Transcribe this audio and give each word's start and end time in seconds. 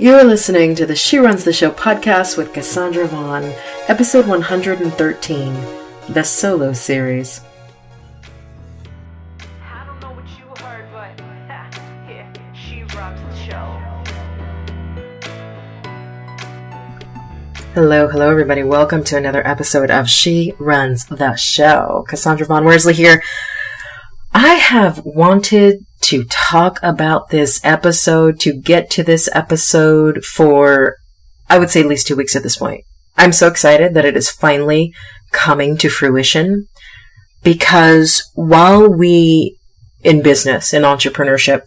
You're 0.00 0.22
listening 0.22 0.76
to 0.76 0.86
the 0.86 0.94
She 0.94 1.18
Runs 1.18 1.42
the 1.42 1.52
Show 1.52 1.72
podcast 1.72 2.36
with 2.38 2.52
Cassandra 2.52 3.08
Vaughn, 3.08 3.52
episode 3.88 4.28
113, 4.28 5.54
the 6.08 6.22
solo 6.22 6.72
series. 6.72 7.40
I 9.60 9.84
don't 9.84 9.98
know 9.98 10.12
what 10.12 10.24
you 10.38 10.64
heard, 10.64 10.86
but 10.92 11.18
yeah, 12.08 12.32
she 12.54 12.84
rocks 12.94 13.20
the 13.22 13.34
show. 13.44 13.80
Hello, 17.74 18.06
hello, 18.06 18.30
everybody. 18.30 18.62
Welcome 18.62 19.02
to 19.02 19.16
another 19.16 19.44
episode 19.44 19.90
of 19.90 20.08
She 20.08 20.54
Runs 20.60 21.06
the 21.06 21.34
Show. 21.34 22.04
Cassandra 22.06 22.46
Vaughn 22.46 22.64
Worsley 22.64 22.94
here. 22.94 23.20
I 24.32 24.54
have 24.54 25.04
wanted 25.04 25.84
to 26.02 26.24
talk 26.24 26.78
about 26.82 27.30
this 27.30 27.60
episode, 27.64 28.40
to 28.40 28.52
get 28.52 28.90
to 28.90 29.02
this 29.02 29.28
episode 29.32 30.24
for, 30.24 30.96
I 31.48 31.58
would 31.58 31.70
say, 31.70 31.80
at 31.80 31.86
least 31.86 32.06
two 32.06 32.16
weeks 32.16 32.36
at 32.36 32.42
this 32.42 32.56
point. 32.56 32.84
I'm 33.16 33.32
so 33.32 33.48
excited 33.48 33.94
that 33.94 34.04
it 34.04 34.16
is 34.16 34.30
finally 34.30 34.94
coming 35.32 35.76
to 35.78 35.88
fruition 35.88 36.68
because 37.42 38.22
while 38.34 38.88
we, 38.88 39.58
in 40.02 40.22
business, 40.22 40.72
in 40.72 40.82
entrepreneurship, 40.82 41.62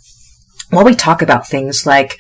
while 0.70 0.86
we 0.86 0.96
talk 0.96 1.22
about 1.22 1.48
things 1.48 1.86
like 1.86 2.18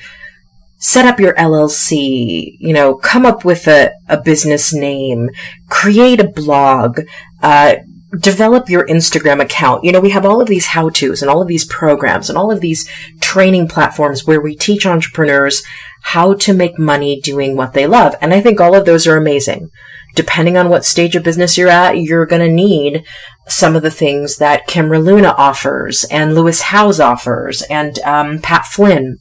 set 0.77 1.05
up 1.05 1.19
your 1.19 1.33
LLC, 1.35 2.57
you 2.59 2.73
know, 2.73 2.95
come 2.95 3.25
up 3.25 3.45
with 3.45 3.67
a, 3.67 3.91
a 4.09 4.19
business 4.19 4.73
name, 4.73 5.29
create 5.69 6.19
a 6.19 6.27
blog, 6.27 7.01
uh, 7.41 7.75
develop 8.19 8.69
your 8.69 8.85
Instagram 8.87 9.41
account. 9.41 9.83
You 9.83 9.91
know, 9.91 9.99
we 9.99 10.09
have 10.09 10.25
all 10.25 10.41
of 10.41 10.47
these 10.47 10.67
how 10.67 10.89
to's 10.89 11.21
and 11.21 11.31
all 11.31 11.41
of 11.41 11.47
these 11.47 11.65
programs 11.65 12.29
and 12.29 12.37
all 12.37 12.51
of 12.51 12.61
these 12.61 12.89
training 13.21 13.67
platforms 13.67 14.25
where 14.25 14.41
we 14.41 14.55
teach 14.55 14.85
entrepreneurs 14.85 15.63
how 16.03 16.33
to 16.33 16.53
make 16.53 16.77
money 16.77 17.19
doing 17.21 17.55
what 17.55 17.73
they 17.73 17.87
love. 17.87 18.15
And 18.21 18.33
I 18.33 18.41
think 18.41 18.59
all 18.59 18.75
of 18.75 18.85
those 18.85 19.07
are 19.07 19.17
amazing. 19.17 19.69
Depending 20.13 20.57
on 20.57 20.69
what 20.69 20.83
stage 20.83 21.15
of 21.15 21.23
business 21.23 21.57
you're 21.57 21.69
at, 21.69 21.97
you're 21.97 22.25
going 22.25 22.41
to 22.41 22.53
need 22.53 23.05
some 23.47 23.75
of 23.75 23.81
the 23.81 23.91
things 23.91 24.37
that 24.37 24.67
Kim 24.67 24.89
Luna 24.89 25.29
offers 25.37 26.03
and 26.05 26.35
Lewis 26.35 26.61
Howes 26.63 26.99
offers 26.99 27.61
and 27.63 27.97
um, 27.99 28.39
Pat 28.39 28.65
Flynn, 28.65 29.19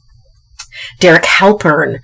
Derek 0.99 1.23
Halpern, 1.23 1.99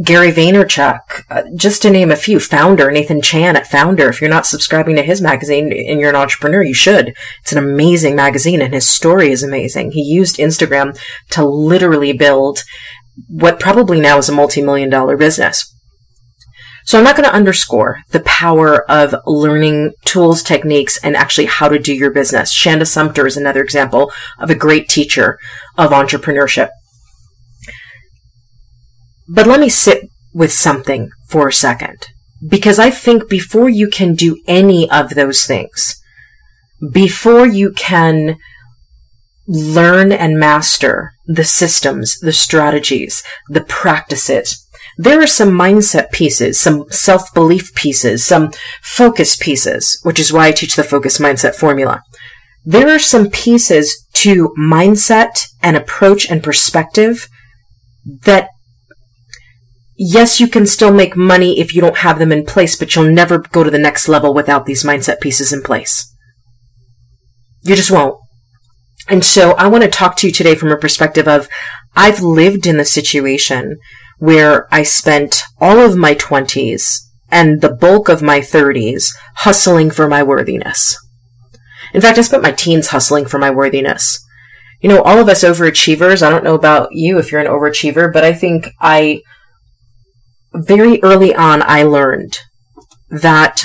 Gary 0.00 0.32
Vaynerchuk, 0.32 1.24
uh, 1.28 1.42
just 1.54 1.82
to 1.82 1.90
name 1.90 2.10
a 2.10 2.16
few, 2.16 2.40
founder, 2.40 2.90
Nathan 2.90 3.20
Chan 3.20 3.56
at 3.56 3.66
Foundr. 3.66 4.08
If 4.08 4.22
you're 4.22 4.30
not 4.30 4.46
subscribing 4.46 4.96
to 4.96 5.02
his 5.02 5.20
magazine 5.20 5.70
and 5.70 6.00
you're 6.00 6.08
an 6.08 6.16
entrepreneur, 6.16 6.62
you 6.62 6.72
should. 6.72 7.14
It's 7.42 7.52
an 7.52 7.58
amazing 7.58 8.16
magazine 8.16 8.62
and 8.62 8.72
his 8.72 8.88
story 8.88 9.30
is 9.32 9.42
amazing. 9.42 9.92
He 9.92 10.02
used 10.02 10.36
Instagram 10.36 10.98
to 11.30 11.44
literally 11.44 12.14
build 12.14 12.62
what 13.28 13.60
probably 13.60 14.00
now 14.00 14.16
is 14.16 14.30
a 14.30 14.32
multi-million 14.32 14.88
dollar 14.88 15.18
business. 15.18 15.70
So 16.84 16.98
I'm 16.98 17.04
not 17.04 17.16
going 17.16 17.28
to 17.28 17.34
underscore 17.34 17.98
the 18.10 18.20
power 18.20 18.90
of 18.90 19.14
learning 19.26 19.92
tools, 20.06 20.42
techniques, 20.42 20.98
and 21.04 21.16
actually 21.16 21.46
how 21.46 21.68
to 21.68 21.78
do 21.78 21.94
your 21.94 22.10
business. 22.10 22.52
Shanda 22.52 22.86
Sumter 22.86 23.26
is 23.26 23.36
another 23.36 23.62
example 23.62 24.10
of 24.38 24.50
a 24.50 24.54
great 24.54 24.88
teacher 24.88 25.38
of 25.76 25.90
entrepreneurship. 25.90 26.70
But 29.28 29.46
let 29.46 29.60
me 29.60 29.68
sit 29.68 30.08
with 30.32 30.52
something 30.52 31.10
for 31.28 31.48
a 31.48 31.52
second. 31.52 32.08
Because 32.46 32.78
I 32.78 32.90
think 32.90 33.28
before 33.28 33.68
you 33.68 33.88
can 33.88 34.14
do 34.14 34.42
any 34.46 34.90
of 34.90 35.10
those 35.10 35.44
things, 35.44 36.00
before 36.90 37.46
you 37.46 37.72
can 37.72 38.36
learn 39.46 40.10
and 40.12 40.38
master 40.38 41.12
the 41.26 41.44
systems, 41.44 42.18
the 42.20 42.32
strategies, 42.32 43.22
the 43.48 43.60
practices, 43.60 44.66
there 44.98 45.22
are 45.22 45.26
some 45.26 45.50
mindset 45.50 46.10
pieces, 46.10 46.60
some 46.60 46.84
self-belief 46.90 47.74
pieces, 47.74 48.24
some 48.24 48.52
focus 48.82 49.36
pieces, 49.36 49.98
which 50.02 50.18
is 50.18 50.32
why 50.32 50.48
I 50.48 50.52
teach 50.52 50.76
the 50.76 50.84
focus 50.84 51.18
mindset 51.18 51.54
formula. 51.54 52.02
There 52.64 52.88
are 52.88 52.98
some 52.98 53.30
pieces 53.30 54.06
to 54.14 54.54
mindset 54.58 55.46
and 55.62 55.76
approach 55.76 56.30
and 56.30 56.42
perspective 56.42 57.28
that 58.04 58.48
yes, 60.02 60.40
you 60.40 60.48
can 60.48 60.66
still 60.66 60.92
make 60.92 61.16
money 61.16 61.60
if 61.60 61.74
you 61.74 61.80
don't 61.80 61.98
have 61.98 62.18
them 62.18 62.32
in 62.32 62.44
place, 62.44 62.74
but 62.74 62.94
you'll 62.94 63.10
never 63.10 63.38
go 63.38 63.62
to 63.62 63.70
the 63.70 63.78
next 63.78 64.08
level 64.08 64.34
without 64.34 64.66
these 64.66 64.82
mindset 64.82 65.20
pieces 65.20 65.52
in 65.52 65.62
place. 65.62 66.12
You 67.62 67.76
just 67.76 67.90
won't. 67.90 68.18
And 69.08 69.24
so 69.24 69.52
I 69.52 69.68
want 69.68 69.84
to 69.84 69.90
talk 69.90 70.16
to 70.16 70.26
you 70.26 70.32
today 70.32 70.56
from 70.56 70.72
a 70.72 70.76
perspective 70.76 71.28
of 71.28 71.48
I've 71.94 72.20
lived 72.20 72.66
in 72.66 72.78
the 72.78 72.84
situation 72.84 73.78
where 74.18 74.72
I 74.74 74.82
spent 74.82 75.42
all 75.60 75.78
of 75.78 75.96
my 75.96 76.14
20s 76.14 76.84
and 77.30 77.60
the 77.60 77.72
bulk 77.72 78.08
of 78.08 78.22
my 78.22 78.40
30s 78.40 79.06
hustling 79.36 79.90
for 79.90 80.08
my 80.08 80.22
worthiness. 80.22 80.96
In 81.94 82.00
fact, 82.00 82.18
I 82.18 82.22
spent 82.22 82.42
my 82.42 82.52
teens 82.52 82.88
hustling 82.88 83.26
for 83.26 83.38
my 83.38 83.50
worthiness. 83.50 84.18
You 84.80 84.88
know, 84.88 85.02
all 85.02 85.18
of 85.18 85.28
us 85.28 85.44
overachievers, 85.44 86.26
I 86.26 86.30
don't 86.30 86.44
know 86.44 86.54
about 86.54 86.88
you 86.92 87.18
if 87.18 87.30
you're 87.30 87.40
an 87.40 87.46
overachiever, 87.46 88.12
but 88.12 88.24
I 88.24 88.32
think 88.32 88.68
I 88.80 89.22
very 90.54 91.02
early 91.02 91.34
on, 91.34 91.62
I 91.62 91.82
learned 91.82 92.38
that 93.10 93.64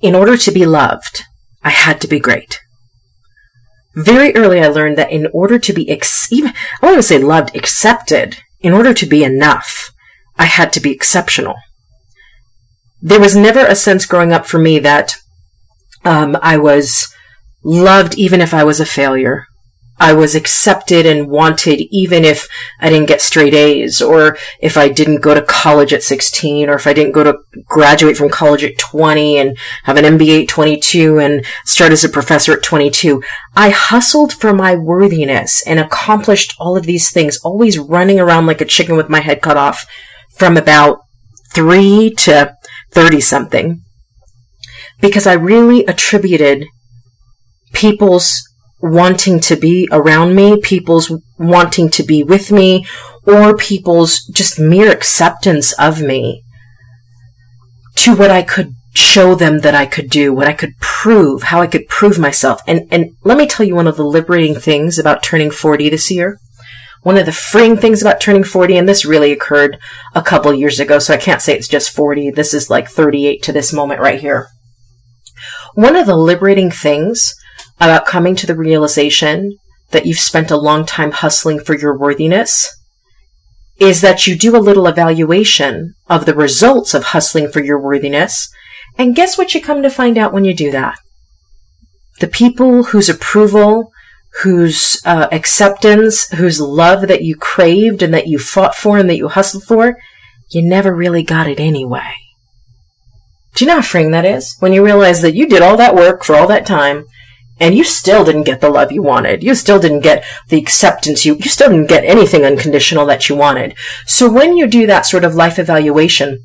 in 0.00 0.14
order 0.14 0.36
to 0.36 0.50
be 0.50 0.66
loved, 0.66 1.24
I 1.62 1.70
had 1.70 2.00
to 2.02 2.08
be 2.08 2.20
great. 2.20 2.60
Very 3.94 4.34
early, 4.36 4.60
I 4.60 4.68
learned 4.68 4.96
that 4.98 5.10
in 5.10 5.26
order 5.32 5.58
to 5.58 5.72
be 5.72 5.90
ex- 5.90 6.32
even, 6.32 6.52
I 6.80 6.86
want 6.86 6.96
to 6.96 7.02
say 7.02 7.18
loved, 7.18 7.56
accepted, 7.56 8.36
in 8.60 8.72
order 8.72 8.94
to 8.94 9.06
be 9.06 9.24
enough, 9.24 9.92
I 10.36 10.44
had 10.44 10.72
to 10.74 10.80
be 10.80 10.92
exceptional. 10.92 11.56
There 13.00 13.20
was 13.20 13.34
never 13.34 13.60
a 13.60 13.74
sense 13.74 14.06
growing 14.06 14.32
up 14.32 14.46
for 14.46 14.58
me 14.58 14.78
that 14.80 15.16
um, 16.04 16.36
I 16.42 16.58
was 16.58 17.12
loved 17.64 18.16
even 18.16 18.40
if 18.40 18.54
I 18.54 18.64
was 18.64 18.78
a 18.78 18.86
failure 18.86 19.47
I 20.00 20.12
was 20.12 20.34
accepted 20.34 21.06
and 21.06 21.28
wanted 21.28 21.80
even 21.90 22.24
if 22.24 22.48
I 22.80 22.88
didn't 22.88 23.08
get 23.08 23.20
straight 23.20 23.54
A's 23.54 24.00
or 24.00 24.38
if 24.60 24.76
I 24.76 24.88
didn't 24.88 25.20
go 25.20 25.34
to 25.34 25.42
college 25.42 25.92
at 25.92 26.02
16 26.02 26.68
or 26.68 26.74
if 26.74 26.86
I 26.86 26.92
didn't 26.92 27.12
go 27.12 27.24
to 27.24 27.38
graduate 27.66 28.16
from 28.16 28.28
college 28.28 28.62
at 28.62 28.78
20 28.78 29.38
and 29.38 29.58
have 29.84 29.96
an 29.96 30.18
MBA 30.18 30.42
at 30.42 30.48
22 30.48 31.18
and 31.18 31.44
start 31.64 31.92
as 31.92 32.04
a 32.04 32.08
professor 32.08 32.52
at 32.52 32.62
22. 32.62 33.22
I 33.56 33.70
hustled 33.70 34.32
for 34.32 34.52
my 34.52 34.76
worthiness 34.76 35.66
and 35.66 35.80
accomplished 35.80 36.54
all 36.58 36.76
of 36.76 36.86
these 36.86 37.10
things, 37.10 37.38
always 37.38 37.78
running 37.78 38.20
around 38.20 38.46
like 38.46 38.60
a 38.60 38.66
chicken 38.66 38.96
with 38.96 39.08
my 39.08 39.20
head 39.20 39.42
cut 39.42 39.56
off 39.56 39.86
from 40.30 40.56
about 40.56 41.00
three 41.52 42.14
to 42.18 42.54
30 42.92 43.20
something 43.20 43.82
because 45.00 45.26
I 45.26 45.34
really 45.34 45.84
attributed 45.86 46.66
people's 47.72 48.47
wanting 48.80 49.40
to 49.40 49.56
be 49.56 49.88
around 49.90 50.34
me, 50.34 50.60
people's 50.60 51.12
wanting 51.38 51.90
to 51.90 52.02
be 52.02 52.22
with 52.22 52.52
me, 52.52 52.86
or 53.24 53.56
people's 53.56 54.24
just 54.26 54.58
mere 54.58 54.90
acceptance 54.90 55.72
of 55.74 56.00
me 56.00 56.44
to 57.96 58.14
what 58.14 58.30
I 58.30 58.42
could 58.42 58.74
show 58.94 59.34
them 59.34 59.60
that 59.60 59.74
I 59.74 59.86
could 59.86 60.08
do, 60.08 60.32
what 60.32 60.48
I 60.48 60.52
could 60.52 60.78
prove, 60.80 61.44
how 61.44 61.60
I 61.60 61.66
could 61.66 61.88
prove 61.88 62.18
myself. 62.18 62.60
And, 62.66 62.86
and 62.90 63.10
let 63.22 63.38
me 63.38 63.46
tell 63.46 63.66
you 63.66 63.74
one 63.74 63.86
of 63.86 63.96
the 63.96 64.04
liberating 64.04 64.54
things 64.54 64.98
about 64.98 65.22
turning 65.22 65.50
40 65.50 65.88
this 65.88 66.10
year. 66.10 66.38
One 67.02 67.16
of 67.16 67.26
the 67.26 67.32
freeing 67.32 67.76
things 67.76 68.02
about 68.02 68.20
turning 68.20 68.42
40, 68.42 68.76
and 68.76 68.88
this 68.88 69.04
really 69.04 69.30
occurred 69.30 69.78
a 70.14 70.22
couple 70.22 70.52
years 70.52 70.80
ago, 70.80 70.98
so 70.98 71.14
I 71.14 71.16
can't 71.16 71.40
say 71.40 71.54
it's 71.54 71.68
just 71.68 71.90
40. 71.90 72.30
This 72.30 72.52
is 72.52 72.70
like 72.70 72.88
38 72.88 73.42
to 73.44 73.52
this 73.52 73.72
moment 73.72 74.00
right 74.00 74.20
here. 74.20 74.48
One 75.74 75.94
of 75.94 76.06
the 76.06 76.16
liberating 76.16 76.70
things 76.70 77.34
about 77.80 78.06
coming 78.06 78.34
to 78.36 78.46
the 78.46 78.56
realization 78.56 79.56
that 79.90 80.06
you've 80.06 80.18
spent 80.18 80.50
a 80.50 80.56
long 80.56 80.84
time 80.84 81.12
hustling 81.12 81.60
for 81.60 81.76
your 81.76 81.96
worthiness 81.96 82.74
is 83.78 84.00
that 84.00 84.26
you 84.26 84.36
do 84.36 84.56
a 84.56 84.58
little 84.58 84.86
evaluation 84.86 85.94
of 86.08 86.26
the 86.26 86.34
results 86.34 86.94
of 86.94 87.04
hustling 87.04 87.48
for 87.48 87.62
your 87.62 87.80
worthiness. 87.80 88.48
And 88.98 89.14
guess 89.14 89.38
what 89.38 89.54
you 89.54 89.60
come 89.60 89.82
to 89.82 89.90
find 89.90 90.18
out 90.18 90.32
when 90.32 90.44
you 90.44 90.52
do 90.52 90.70
that? 90.72 90.98
The 92.18 92.26
people 92.26 92.84
whose 92.84 93.08
approval, 93.08 93.92
whose 94.42 95.00
uh, 95.06 95.28
acceptance, 95.30 96.28
whose 96.30 96.60
love 96.60 97.06
that 97.06 97.22
you 97.22 97.36
craved 97.36 98.02
and 98.02 98.12
that 98.12 98.26
you 98.26 98.38
fought 98.38 98.74
for 98.74 98.98
and 98.98 99.08
that 99.08 99.16
you 99.16 99.28
hustled 99.28 99.64
for, 99.64 99.96
you 100.50 100.62
never 100.62 100.94
really 100.94 101.22
got 101.22 101.46
it 101.46 101.60
anyway. 101.60 102.14
Do 103.54 103.64
you 103.64 103.70
know 103.70 103.76
how 103.76 103.82
freeing 103.82 104.10
that 104.10 104.24
is? 104.24 104.56
When 104.58 104.72
you 104.72 104.84
realize 104.84 105.22
that 105.22 105.34
you 105.34 105.46
did 105.46 105.62
all 105.62 105.76
that 105.76 105.94
work 105.94 106.24
for 106.24 106.34
all 106.34 106.48
that 106.48 106.66
time 106.66 107.04
and 107.60 107.74
you 107.74 107.84
still 107.84 108.24
didn't 108.24 108.44
get 108.44 108.60
the 108.60 108.70
love 108.70 108.92
you 108.92 109.02
wanted. 109.02 109.42
You 109.42 109.54
still 109.54 109.78
didn't 109.78 110.00
get 110.00 110.24
the 110.48 110.58
acceptance 110.58 111.26
you, 111.26 111.34
you 111.36 111.48
still 111.48 111.70
didn't 111.70 111.88
get 111.88 112.04
anything 112.04 112.44
unconditional 112.44 113.06
that 113.06 113.28
you 113.28 113.36
wanted. 113.36 113.76
So 114.06 114.30
when 114.30 114.56
you 114.56 114.66
do 114.66 114.86
that 114.86 115.06
sort 115.06 115.24
of 115.24 115.34
life 115.34 115.58
evaluation 115.58 116.44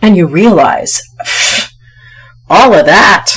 and 0.00 0.16
you 0.16 0.26
realize 0.26 1.02
all 2.50 2.74
of 2.74 2.86
that, 2.86 3.30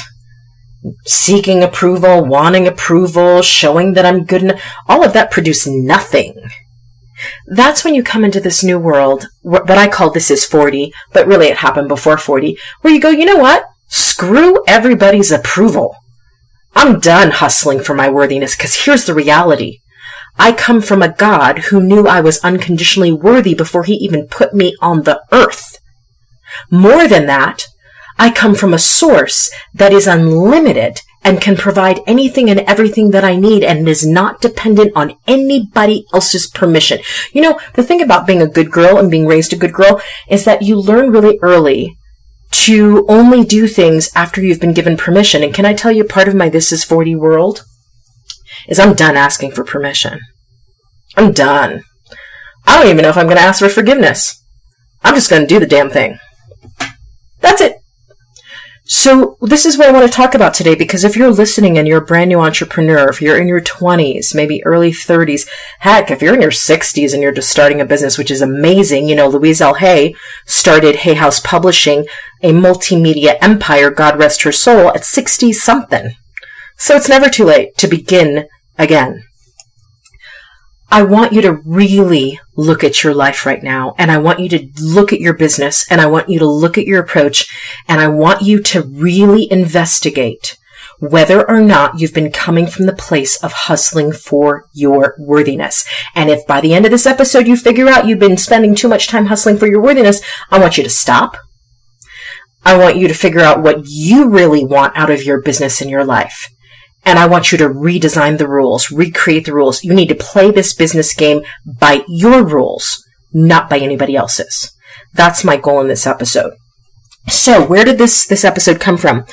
seeking 1.06 1.64
approval, 1.64 2.26
wanting 2.26 2.68
approval, 2.68 3.42
showing 3.42 3.94
that 3.94 4.06
I'm 4.06 4.26
good 4.26 4.44
enough, 4.44 4.62
all 4.88 5.04
of 5.04 5.14
that 5.14 5.32
produced 5.32 5.68
nothing. 5.68 6.36
That's 7.46 7.84
when 7.84 7.94
you 7.94 8.04
come 8.04 8.26
into 8.26 8.40
this 8.40 8.64
new 8.64 8.80
world, 8.80 9.28
what 9.42 9.70
I 9.70 9.88
call 9.88 10.10
this 10.10 10.32
is 10.32 10.46
40, 10.46 10.92
but 11.14 11.28
really 11.28 11.48
it 11.48 11.58
happened 11.58 11.88
before 11.88 12.18
40, 12.18 12.58
where 12.82 12.94
you 12.94 13.00
go, 13.00 13.10
you 13.10 13.26
know 13.26 13.38
what? 13.38 13.66
Screw 13.88 14.64
everybody's 14.68 15.32
approval. 15.32 15.96
I'm 16.76 17.00
done 17.00 17.32
hustling 17.32 17.82
for 17.82 17.94
my 17.94 18.10
worthiness 18.10 18.56
because 18.56 18.86
here's 18.86 19.06
the 19.06 19.14
reality. 19.14 19.80
I 20.38 20.54
come 20.54 20.82
from 20.82 21.02
a 21.02 21.14
God 21.14 21.60
who 21.60 21.82
knew 21.82 22.08
I 22.08 22.22
was 22.22 22.44
unconditionally 22.44 23.12
worthy 23.12 23.54
before 23.54 23.84
he 23.84 23.94
even 23.96 24.28
put 24.28 24.54
me 24.54 24.76
on 24.82 25.04
the 25.04 25.22
earth. 25.32 25.78
More 26.70 27.08
than 27.08 27.26
that, 27.28 27.64
I 28.18 28.32
come 28.32 28.56
from 28.56 28.74
a 28.74 28.80
source 28.80 29.52
that 29.74 29.94
is 29.94 30.08
unlimited 30.08 31.02
and 31.24 31.42
can 31.42 31.56
provide 31.56 32.00
anything 32.08 32.50
and 32.50 32.62
everything 32.62 33.12
that 33.12 33.24
I 33.24 33.36
need 33.36 33.64
and 33.64 33.88
is 33.88 34.06
not 34.06 34.42
dependent 34.42 34.94
on 34.96 35.16
anybody 35.28 36.06
else's 36.14 36.48
permission. 36.48 37.00
You 37.32 37.42
know, 37.42 37.60
the 37.74 37.84
thing 37.84 38.02
about 38.02 38.26
being 38.26 38.42
a 38.42 38.48
good 38.48 38.72
girl 38.72 38.98
and 38.98 39.12
being 39.12 39.28
raised 39.28 39.54
a 39.54 39.58
good 39.58 39.74
girl 39.74 40.02
is 40.30 40.46
that 40.46 40.64
you 40.64 40.76
learn 40.78 41.12
really 41.12 41.38
early 41.42 41.98
to 42.52 43.06
only 43.08 43.44
do 43.44 43.68
things 43.68 44.12
after 44.16 44.42
you've 44.42 44.60
been 44.60 44.74
given 44.74 44.98
permission. 44.98 45.44
And 45.44 45.54
can 45.54 45.66
I 45.66 45.74
tell 45.74 45.92
you 45.92 46.04
part 46.04 46.28
of 46.28 46.36
my 46.36 46.50
This 46.50 46.72
is 46.72 46.84
40 46.84 47.16
world? 47.16 47.66
Is 48.68 48.80
I'm 48.80 48.94
done 48.94 49.18
asking 49.18 49.52
for 49.52 49.64
permission. 49.64 50.20
I'm 51.16 51.32
done. 51.32 51.84
I 52.68 52.78
don't 52.78 52.92
even 52.92 53.04
know 53.04 53.10
if 53.10 53.18
I'm 53.18 53.26
going 53.26 53.38
to 53.38 53.44
ask 53.44 53.60
for 53.60 53.70
forgiveness. 53.70 54.44
I'm 55.04 55.16
just 55.16 55.30
going 55.30 55.42
to 55.42 55.48
do 55.48 55.60
the 55.60 55.66
damn 55.66 55.90
thing. 55.90 56.20
That's 57.40 57.62
it. 57.62 57.81
So 58.94 59.38
this 59.40 59.66
is 59.66 59.78
what 59.78 59.88
I 59.88 59.94
want 59.94 60.06
to 60.06 60.12
talk 60.12 60.36
about 60.36 60.54
today 60.54 60.76
because 60.76 61.06
if 61.06 61.16
you're 61.16 61.32
listening 61.32 61.78
and 61.78 61.88
you're 61.88 62.02
a 62.02 62.06
brand 62.06 62.28
new 62.28 62.42
entrepreneur, 62.42 63.08
if 63.08 63.22
you're 63.22 63.40
in 63.40 63.48
your 63.48 63.62
20s, 63.62 64.36
maybe 64.36 64.62
early 64.66 64.92
30s, 64.92 65.48
heck, 65.80 66.12
if 66.12 66.22
you're 66.22 66.34
in 66.34 66.42
your 66.42 66.52
60s 66.52 67.14
and 67.14 67.24
you're 67.24 67.32
just 67.32 67.50
starting 67.50 67.80
a 67.80 67.86
business, 67.86 68.18
which 68.18 68.30
is 68.30 68.42
amazing, 68.42 69.08
you 69.08 69.16
know, 69.16 69.30
Louise 69.30 69.62
L. 69.62 69.76
Hay 69.76 70.14
started 70.46 70.98
Hay 70.98 71.14
House 71.14 71.40
Publishing, 71.40 72.06
a 72.44 72.52
multimedia 72.52 73.38
empire, 73.40 73.92
God 73.92 74.20
rest 74.20 74.44
her 74.44 74.52
soul, 74.52 74.90
at 74.90 75.06
60 75.06 75.54
something. 75.54 76.12
So 76.76 76.98
it's 76.98 77.08
never 77.08 77.30
too 77.30 77.46
late 77.46 77.78
to 77.78 77.88
begin 77.88 78.50
again. 78.78 79.24
I 80.94 81.04
want 81.04 81.32
you 81.32 81.42
to 81.44 81.54
really 81.54 82.38
look 82.58 82.84
at 82.84 83.02
your 83.02 83.14
life 83.14 83.46
right 83.46 83.64
now 83.64 83.96
and 83.98 84.12
I 84.12 84.18
want 84.18 84.42
you 84.42 84.50
to 84.50 84.68
look 84.82 85.14
at 85.14 85.22
your 85.22 85.34
business 85.34 85.90
and 85.90 86.02
I 86.02 86.06
want 86.08 86.28
you 86.28 86.38
to 86.40 86.46
look 86.46 86.78
at 86.78 86.86
your 86.86 87.02
approach 87.02 87.48
and 87.88 88.02
I 88.02 88.10
want 88.10 88.42
you 88.42 88.62
to 88.62 88.82
really 88.82 89.50
investigate 89.50 90.58
whether 91.00 91.50
or 91.50 91.62
not 91.62 92.00
you've 92.00 92.14
been 92.14 92.30
coming 92.30 92.68
from 92.68 92.88
the 92.88 92.94
place 92.94 93.42
of 93.42 93.54
hustling 93.54 94.12
for 94.12 94.66
your 94.74 95.16
worthiness. 95.18 95.88
And 96.14 96.30
if 96.30 96.46
by 96.46 96.60
the 96.60 96.74
end 96.74 96.84
of 96.84 96.92
this 96.92 97.08
episode 97.08 97.48
you 97.48 97.56
figure 97.56 97.88
out 97.88 98.06
you've 98.06 98.20
been 98.20 98.38
spending 98.38 98.76
too 98.76 98.90
much 98.90 99.08
time 99.08 99.28
hustling 99.28 99.58
for 99.58 99.68
your 99.68 99.82
worthiness, 99.82 100.22
I 100.52 100.60
want 100.60 100.78
you 100.78 100.84
to 100.84 100.90
stop. 100.90 101.38
I 102.66 102.78
want 102.78 102.98
you 102.98 103.08
to 103.08 103.14
figure 103.14 103.40
out 103.40 103.64
what 103.64 103.86
you 103.86 104.28
really 104.28 104.66
want 104.66 104.96
out 104.98 105.10
of 105.10 105.24
your 105.24 105.42
business 105.42 105.80
and 105.80 105.90
your 105.90 106.04
life 106.04 106.50
and 107.04 107.18
I 107.18 107.28
want 107.28 107.52
you 107.52 107.58
to 107.60 107.70
redesign 107.70 108.38
the 108.38 108.48
rules, 108.48 108.92
recreate 108.92 109.46
the 109.46 109.54
rules. 109.54 109.84
You 109.84 109.94
need 109.94 110.10
to 110.10 110.16
play 110.16 110.52
this 110.52 110.74
business 110.74 111.14
game 111.16 111.42
by 111.66 112.04
your 112.08 112.46
rules, 112.46 113.04
not 113.34 113.70
by 113.70 113.80
anybody 113.80 114.16
else's. 114.16 114.72
That's 115.14 115.44
my 115.44 115.58
goal 115.58 115.82
in 115.82 115.88
this 115.88 116.06
episode. 116.06 116.54
So, 117.28 117.66
where 117.66 117.86
did 117.86 117.98
this 117.98 118.28
this 118.28 118.46
episode 118.46 118.80
come 118.80 118.98
from? 118.98 119.26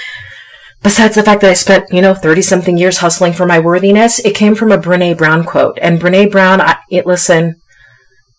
Besides 0.83 1.17
the 1.17 1.23
fact 1.23 1.41
that 1.41 1.51
I 1.51 1.55
spent, 1.55 1.93
you 1.93 2.01
know, 2.01 2.15
30 2.15 2.43
something 2.43 2.79
years 2.79 2.99
hustling 2.99 3.33
for 3.33 3.47
my 3.47 3.59
worthiness, 3.59 4.21
it 4.21 4.37
came 4.37 4.55
from 4.55 4.71
a 4.71 4.79
Brene 4.79 5.19
Brown 5.19 5.45
quote. 5.45 5.77
And 5.83 6.01
Brene 6.01 6.31
Brown, 6.31 6.61
I, 6.61 6.79
it, 6.89 7.05
listen, 7.05 7.57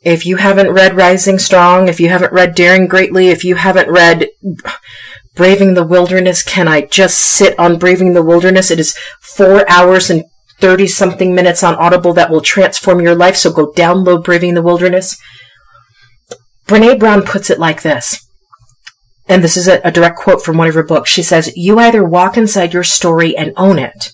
if 0.01 0.25
you 0.25 0.37
haven't 0.37 0.71
read 0.71 0.95
Rising 0.95 1.37
Strong, 1.37 1.89
if 1.89 1.99
you 1.99 2.07
haven't 2.07 2.31
read 2.31 2.55
Daring 2.55 2.87
Greatly, 2.87 3.27
if 3.27 3.43
you 3.43 3.55
haven't 3.55 3.89
read 3.89 4.29
Braving 5.39 5.74
the 5.74 5.86
Wilderness, 5.86 6.44
can 6.44 6.68
I 6.68 6.81
just 6.81 7.18
sit 7.18 7.57
on 7.57 7.80
Braving 7.80 8.12
the 8.12 8.21
Wilderness? 8.21 8.69
It 8.71 8.77
is 8.77 8.97
four 9.21 9.63
hours 9.69 10.09
and 10.09 10.25
30 10.59 10.86
something 10.88 11.33
minutes 11.33 11.63
on 11.63 11.75
Audible 11.75 12.12
that 12.15 12.30
will 12.30 12.41
transform 12.41 13.00
your 13.00 13.15
life. 13.15 13.38
So 13.38 13.50
go 13.50 13.71
download 13.71 14.25
Braving 14.25 14.56
the 14.56 14.62
Wilderness. 14.62 15.18
Brene 16.68 17.00
Brown 17.00 17.24
puts 17.24 17.50
it 17.50 17.57
like 17.57 17.83
this. 17.83 18.19
And 19.30 19.41
this 19.41 19.56
is 19.56 19.69
a, 19.69 19.80
a, 19.86 19.94
direct 19.94 20.18
quote 20.18 20.44
from 20.44 20.57
one 20.57 20.68
of 20.68 20.74
her 20.74 20.83
books. 20.83 21.09
She 21.09 21.24
says, 21.24 21.56
You 21.56 21.80
either 21.80 22.03
walk 22.03 22.35
inside 22.35 22.74
your 22.74 22.83
story 22.83 23.38
and 23.38 23.53
own 23.56 23.80
it, 23.80 24.12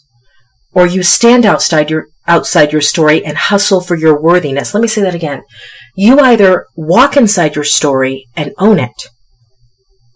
or 0.74 0.86
you 0.86 1.02
stand 1.02 1.44
outside 1.44 1.90
your 1.90 2.10
outside 2.28 2.72
your 2.72 2.82
story 2.82 3.26
and 3.26 3.36
hustle 3.36 3.82
for 3.82 3.96
your 3.96 4.22
worthiness. 4.22 4.76
Let 4.76 4.82
me 4.82 4.88
say 4.88 5.02
that 5.02 5.16
again. 5.16 5.42
You 5.96 6.20
either 6.20 6.68
walk 6.76 7.18
inside 7.18 7.56
your 7.56 7.66
story 7.66 8.28
and 8.36 8.54
own 8.60 8.78
it, 8.78 9.10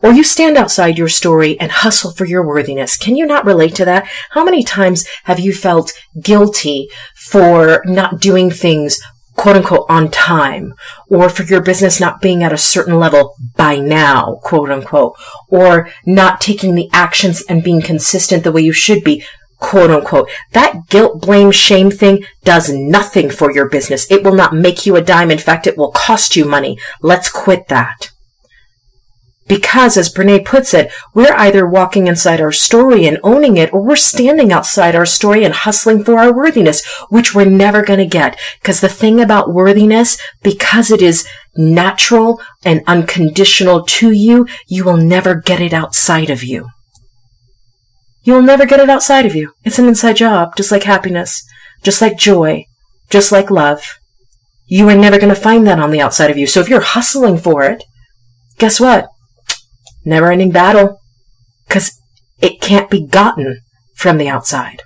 or 0.02 0.14
you 0.14 0.24
stand 0.24 0.58
outside 0.58 0.98
your 0.98 1.10
story 1.10 1.60
and 1.60 1.72
hustle 1.72 2.12
for 2.12 2.26
your 2.26 2.46
worthiness. 2.46 2.98
Can 2.98 3.16
you 3.16 3.26
not 3.26 3.46
relate 3.46 3.76
to 3.76 3.86
that? 3.86 4.08
How 4.32 4.44
many 4.44 4.64
times 4.64 5.06
have 5.26 5.40
you 5.40 5.54
felt 5.54 5.92
guilty 6.22 6.90
for 7.16 7.82
not 7.86 8.20
doing 8.20 8.50
things 8.50 9.00
quote 9.40 9.56
unquote 9.56 9.86
on 9.90 10.12
time 10.12 10.74
or 11.08 11.30
for 11.30 11.44
your 11.44 11.62
business 11.62 12.00
not 12.00 12.22
being 12.22 12.44
at 12.44 12.52
a 12.52 12.58
certain 12.58 13.00
level 13.00 13.36
by 13.56 13.78
now, 13.78 14.38
quote 14.44 14.70
unquote, 14.70 15.16
or 15.48 15.90
not 16.06 16.42
taking 16.42 16.76
the 16.76 16.90
actions 16.92 17.42
and 17.44 17.64
being 17.64 17.82
consistent 17.82 18.44
the 18.44 18.52
way 18.52 18.62
you 18.62 18.74
should 18.74 19.02
be, 19.02 19.24
quote 19.58 19.92
unquote. 19.92 20.30
That 20.52 20.88
guilt, 20.90 21.22
blame, 21.22 21.52
shame 21.52 21.90
thing 21.90 22.26
does 22.44 22.70
nothing 22.70 23.30
for 23.30 23.50
your 23.50 23.70
business. 23.70 24.10
It 24.12 24.26
will 24.26 24.36
not 24.36 24.54
make 24.54 24.86
you 24.86 24.98
a 24.98 25.02
dime. 25.02 25.32
In 25.32 25.38
fact, 25.38 25.68
it 25.68 25.78
will 25.78 25.92
cost 25.92 26.36
you 26.36 26.44
money. 26.44 26.78
Let's 27.02 27.30
quit 27.30 27.70
that. 27.70 28.12
Because, 29.50 29.98
as 29.98 30.14
Brene 30.14 30.46
puts 30.46 30.76
it, 30.76 30.92
we're 31.16 31.34
either 31.34 31.68
walking 31.68 32.06
inside 32.06 32.40
our 32.40 32.52
story 32.52 33.08
and 33.08 33.18
owning 33.24 33.58
it, 33.58 33.74
or 33.74 33.82
we're 33.82 33.96
standing 33.96 34.54
outside 34.54 34.96
our 34.96 35.08
story 35.08 35.44
and 35.44 35.56
hustling 35.56 36.04
for 36.04 36.20
our 36.20 36.32
worthiness, 36.32 36.86
which 37.10 37.34
we're 37.34 37.46
never 37.46 37.84
going 37.84 37.98
to 37.98 38.06
get. 38.06 38.40
Because 38.62 38.80
the 38.80 38.88
thing 38.88 39.20
about 39.20 39.52
worthiness, 39.52 40.20
because 40.44 40.92
it 40.92 41.02
is 41.02 41.28
natural 41.58 42.40
and 42.64 42.84
unconditional 42.86 43.84
to 43.86 44.12
you, 44.12 44.48
you 44.68 44.84
will 44.84 44.98
never 44.98 45.34
get 45.34 45.60
it 45.60 45.74
outside 45.74 46.30
of 46.30 46.44
you. 46.44 46.70
You'll 48.22 48.44
never 48.44 48.68
get 48.68 48.80
it 48.80 48.90
outside 48.90 49.26
of 49.26 49.34
you. 49.34 49.54
It's 49.64 49.80
an 49.80 49.88
inside 49.88 50.18
job, 50.18 50.56
just 50.58 50.72
like 50.72 50.84
happiness, 50.84 51.44
just 51.82 52.02
like 52.02 52.20
joy, 52.20 52.66
just 53.10 53.32
like 53.32 53.50
love. 53.50 53.98
You 54.68 54.88
are 54.90 54.96
never 54.96 55.18
going 55.18 55.34
to 55.34 55.42
find 55.42 55.66
that 55.66 55.80
on 55.80 55.90
the 55.90 56.02
outside 56.02 56.30
of 56.30 56.38
you. 56.38 56.46
So 56.46 56.60
if 56.60 56.70
you're 56.70 56.82
hustling 56.82 57.40
for 57.40 57.64
it, 57.64 57.84
guess 58.60 58.80
what? 58.80 59.10
Never 60.10 60.32
ending 60.32 60.52
battle 60.52 61.00
because 61.68 61.98
it 62.42 62.62
can't 62.62 62.90
be 62.90 63.06
gotten 63.06 63.60
from 63.96 64.18
the 64.18 64.28
outside. 64.28 64.82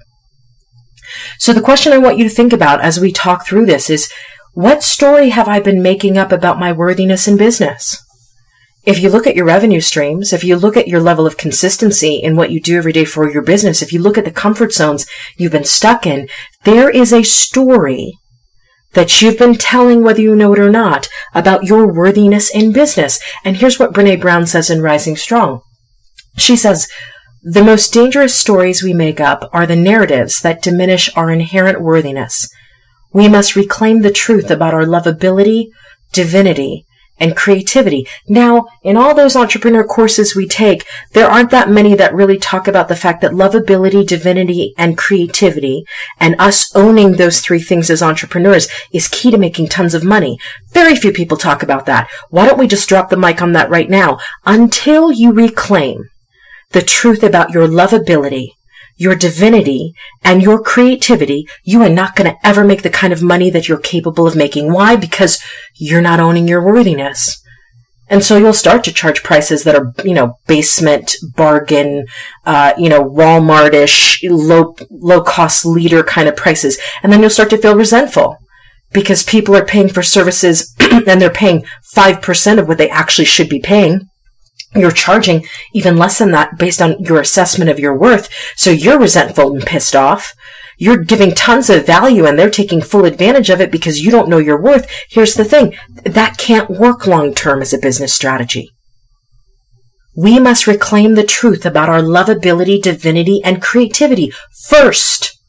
So 1.40 1.54
the 1.54 1.62
question 1.62 1.94
I 1.94 1.98
want 1.98 2.18
you 2.18 2.24
to 2.24 2.30
think 2.30 2.54
about 2.54 2.82
as 2.82 3.00
we 3.00 3.12
talk 3.12 3.46
through 3.46 3.66
this 3.66 3.90
is 3.90 4.12
what 4.54 4.84
story 4.84 5.30
have 5.30 5.48
I 5.48 5.60
been 5.60 5.82
making 5.82 6.18
up 6.18 6.32
about 6.32 6.60
my 6.60 6.72
worthiness 6.72 7.28
in 7.28 7.38
business? 7.38 7.98
If 8.86 9.00
you 9.00 9.10
look 9.10 9.26
at 9.26 9.36
your 9.36 9.46
revenue 9.46 9.80
streams, 9.80 10.34
if 10.34 10.44
you 10.44 10.58
look 10.58 10.76
at 10.76 10.90
your 10.90 11.00
level 11.00 11.26
of 11.26 11.38
consistency 11.38 12.16
in 12.16 12.36
what 12.36 12.52
you 12.52 12.60
do 12.60 12.78
every 12.78 12.92
day 12.92 13.06
for 13.06 13.32
your 13.32 13.42
business, 13.42 13.82
if 13.82 13.94
you 13.94 14.02
look 14.02 14.18
at 14.18 14.26
the 14.26 14.32
comfort 14.32 14.74
zones 14.74 15.06
you've 15.38 15.54
been 15.54 15.64
stuck 15.64 16.06
in, 16.06 16.28
there 16.66 16.90
is 16.90 17.14
a 17.14 17.24
story 17.24 18.14
that 18.94 19.22
you've 19.22 19.38
been 19.38 19.56
telling, 19.56 20.04
whether 20.04 20.22
you 20.22 20.36
know 20.36 20.54
it 20.54 20.60
or 20.60 20.70
not, 20.70 21.10
about 21.34 21.64
your 21.64 21.92
worthiness 21.92 22.54
in 22.54 22.72
business. 22.72 23.20
And 23.44 23.58
here's 23.58 23.80
what 23.80 23.94
Brene 23.94 24.22
Brown 24.22 24.46
says 24.46 24.70
in 24.70 24.82
Rising 24.82 25.18
Strong. 25.18 25.62
She 26.38 26.56
says, 26.56 26.88
the 27.46 27.64
most 27.64 27.94
dangerous 27.94 28.34
stories 28.34 28.82
we 28.82 28.94
make 28.94 29.20
up 29.20 29.50
are 29.52 29.66
the 29.66 29.76
narratives 29.76 30.40
that 30.42 30.62
diminish 30.62 31.10
our 31.18 31.30
inherent 31.30 31.82
worthiness. 31.82 32.50
We 33.12 33.28
must 33.28 33.58
reclaim 33.58 34.02
the 34.02 34.12
truth 34.12 34.50
about 34.50 34.74
our 34.74 34.86
lovability, 34.86 35.68
divinity, 36.14 36.86
and 37.20 37.38
creativity. 37.38 38.08
Now, 38.28 38.68
in 38.82 38.98
all 38.98 39.14
those 39.14 39.36
entrepreneur 39.36 39.84
courses 39.84 40.36
we 40.36 40.48
take, 40.48 40.86
there 41.12 41.28
aren't 41.28 41.52
that 41.52 41.70
many 41.70 41.96
that 41.96 42.14
really 42.14 42.38
talk 42.38 42.68
about 42.68 42.88
the 42.88 42.96
fact 42.96 43.22
that 43.22 43.32
lovability, 43.32 44.06
divinity, 44.06 44.74
and 44.78 44.98
creativity, 44.98 45.86
and 46.20 46.36
us 46.40 46.76
owning 46.76 47.14
those 47.14 47.40
three 47.40 47.62
things 47.62 47.90
as 47.90 48.02
entrepreneurs 48.02 48.68
is 48.92 49.08
key 49.08 49.32
to 49.32 49.38
making 49.38 49.68
tons 49.68 49.94
of 49.94 50.04
money. 50.04 50.40
Very 50.72 50.96
few 50.96 51.12
people 51.12 51.38
talk 51.38 51.64
about 51.64 51.86
that. 51.86 52.10
Why 52.30 52.48
don't 52.48 52.60
we 52.60 52.68
just 52.68 52.90
drop 52.90 53.10
the 53.10 53.18
mic 53.18 53.42
on 53.42 53.54
that 53.54 53.70
right 53.70 53.90
now? 53.90 54.20
Until 54.46 55.12
you 55.12 55.32
reclaim 55.32 56.10
the 56.72 56.82
truth 56.82 57.24
about 57.24 57.52
your 57.52 57.68
lovability, 57.68 58.54
your 58.96 59.16
divinity, 59.16 59.94
and 60.24 60.42
your 60.42 60.62
creativity, 60.62 61.48
you 61.64 61.82
are 61.82 61.90
not 61.90 62.16
going 62.16 62.30
to 62.30 62.48
ever 62.48 62.64
make 62.64 62.84
the 62.84 62.90
kind 62.90 63.14
of 63.14 63.22
money 63.22 63.50
that 63.50 63.68
you're 63.68 63.78
capable 63.78 64.28
of 64.28 64.36
making. 64.36 64.72
Why? 64.72 64.96
Because 64.96 65.42
you're 65.76 66.02
not 66.02 66.20
owning 66.20 66.48
your 66.48 66.64
worthiness. 66.64 67.44
And 68.10 68.24
so 68.24 68.38
you'll 68.38 68.54
start 68.54 68.84
to 68.84 68.94
charge 68.94 69.24
prices 69.24 69.64
that 69.64 69.76
are, 69.76 69.94
you 70.04 70.14
know, 70.14 70.38
basement 70.46 71.16
bargain, 71.36 72.06
uh, 72.46 72.74
you 72.78 72.90
know, 72.90 73.04
Walmartish, 73.04 74.20
low, 74.30 74.76
low 74.92 75.22
cost 75.22 75.66
leader 75.66 76.04
kind 76.04 76.28
of 76.28 76.36
prices. 76.36 76.78
And 77.02 77.12
then 77.12 77.22
you'll 77.22 77.30
start 77.30 77.50
to 77.52 77.58
feel 77.58 77.76
resentful 77.76 78.38
because 78.92 79.24
people 79.24 79.56
are 79.56 79.66
paying 79.66 79.90
for 79.90 80.04
services 80.04 80.76
and 80.80 81.20
they're 81.20 81.32
paying 81.32 81.66
5% 81.96 82.60
of 82.60 82.68
what 82.68 82.78
they 82.78 82.90
actually 82.90 83.26
should 83.26 83.50
be 83.50 83.60
paying. 83.60 84.10
You're 84.76 84.92
charging 84.92 85.46
even 85.74 85.98
less 85.98 86.18
than 86.20 86.32
that 86.32 86.58
based 86.58 86.82
on 86.82 87.00
your 87.00 87.20
assessment 87.20 87.70
of 87.70 87.80
your 87.80 87.98
worth. 87.98 88.30
So 88.56 88.70
you're 88.72 89.00
resentful 89.00 89.54
and 89.54 89.66
pissed 89.66 89.96
off. 89.96 90.34
You're 90.78 91.04
giving 91.04 91.32
tons 91.32 91.70
of 91.70 91.86
value 91.86 92.26
and 92.26 92.38
they're 92.38 92.50
taking 92.50 92.82
full 92.82 93.06
advantage 93.06 93.50
of 93.50 93.62
it 93.62 93.72
because 93.72 94.00
you 94.00 94.12
don't 94.12 94.30
know 94.30 94.40
your 94.40 94.60
worth. 94.60 94.90
Here's 95.10 95.36
the 95.36 95.46
thing. 95.46 95.76
That 96.04 96.38
can't 96.38 96.70
work 96.70 97.06
long 97.06 97.34
term 97.34 97.62
as 97.62 97.74
a 97.74 97.78
business 97.78 98.14
strategy. 98.14 98.70
We 100.16 100.40
must 100.40 100.68
reclaim 100.68 101.16
the 101.16 101.24
truth 101.24 101.66
about 101.66 101.90
our 101.90 102.02
lovability, 102.02 102.82
divinity, 102.82 103.42
and 103.44 103.62
creativity 103.62 104.32
first 104.68 105.40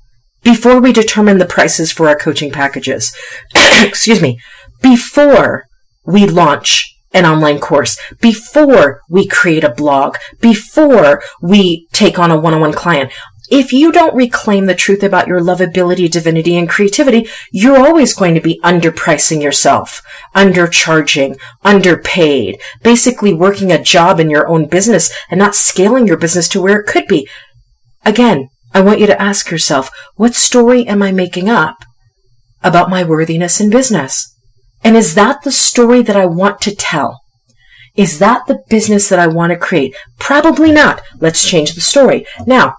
before 0.42 0.80
we 0.80 0.92
determine 0.92 1.38
the 1.38 1.46
prices 1.46 1.90
for 1.90 2.08
our 2.08 2.16
coaching 2.16 2.50
packages. 2.50 3.14
Excuse 3.54 4.22
me. 4.22 4.38
Before 4.82 5.66
we 6.04 6.26
launch 6.26 6.93
an 7.14 7.24
online 7.24 7.60
course, 7.60 7.98
before 8.20 9.00
we 9.08 9.26
create 9.26 9.64
a 9.64 9.70
blog, 9.70 10.16
before 10.40 11.22
we 11.40 11.86
take 11.92 12.18
on 12.18 12.30
a 12.30 12.38
one-on-one 12.38 12.74
client. 12.74 13.10
If 13.50 13.72
you 13.72 13.92
don't 13.92 14.16
reclaim 14.16 14.66
the 14.66 14.74
truth 14.74 15.02
about 15.02 15.28
your 15.28 15.40
lovability, 15.40 16.10
divinity, 16.10 16.56
and 16.56 16.68
creativity, 16.68 17.28
you're 17.52 17.78
always 17.78 18.14
going 18.14 18.34
to 18.34 18.40
be 18.40 18.58
underpricing 18.64 19.42
yourself, 19.42 20.02
undercharging, 20.34 21.38
underpaid, 21.62 22.58
basically 22.82 23.34
working 23.34 23.70
a 23.70 23.82
job 23.82 24.18
in 24.18 24.30
your 24.30 24.48
own 24.48 24.66
business 24.66 25.14
and 25.30 25.38
not 25.38 25.54
scaling 25.54 26.06
your 26.06 26.16
business 26.16 26.48
to 26.48 26.60
where 26.60 26.80
it 26.80 26.86
could 26.86 27.06
be. 27.06 27.28
Again, 28.04 28.48
I 28.72 28.80
want 28.80 28.98
you 28.98 29.06
to 29.06 29.22
ask 29.22 29.50
yourself, 29.50 29.90
what 30.16 30.34
story 30.34 30.86
am 30.88 31.02
I 31.02 31.12
making 31.12 31.48
up 31.48 31.76
about 32.62 32.90
my 32.90 33.04
worthiness 33.04 33.60
in 33.60 33.70
business? 33.70 34.33
And 34.84 34.96
is 34.96 35.14
that 35.14 35.42
the 35.42 35.50
story 35.50 36.02
that 36.02 36.16
I 36.16 36.26
want 36.26 36.60
to 36.60 36.76
tell? 36.76 37.22
Is 37.96 38.18
that 38.18 38.46
the 38.46 38.62
business 38.68 39.08
that 39.08 39.18
I 39.18 39.26
want 39.26 39.52
to 39.52 39.58
create? 39.58 39.96
Probably 40.18 40.70
not. 40.70 41.00
Let's 41.20 41.48
change 41.48 41.74
the 41.74 41.80
story. 41.80 42.26
Now, 42.46 42.76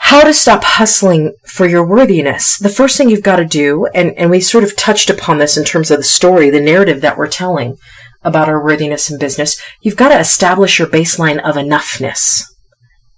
how 0.00 0.22
to 0.22 0.32
stop 0.32 0.62
hustling 0.62 1.34
for 1.44 1.66
your 1.66 1.86
worthiness. 1.86 2.56
The 2.58 2.68
first 2.68 2.96
thing 2.96 3.10
you've 3.10 3.22
got 3.22 3.36
to 3.36 3.44
do, 3.44 3.86
and, 3.94 4.16
and 4.16 4.30
we 4.30 4.40
sort 4.40 4.64
of 4.64 4.76
touched 4.76 5.10
upon 5.10 5.38
this 5.38 5.56
in 5.56 5.64
terms 5.64 5.90
of 5.90 5.98
the 5.98 6.04
story, 6.04 6.50
the 6.50 6.60
narrative 6.60 7.00
that 7.00 7.18
we're 7.18 7.26
telling 7.28 7.76
about 8.22 8.48
our 8.48 8.62
worthiness 8.62 9.10
in 9.10 9.18
business, 9.18 9.60
you've 9.82 9.96
got 9.96 10.10
to 10.10 10.18
establish 10.18 10.78
your 10.78 10.88
baseline 10.88 11.40
of 11.42 11.56
enoughness. 11.56 12.42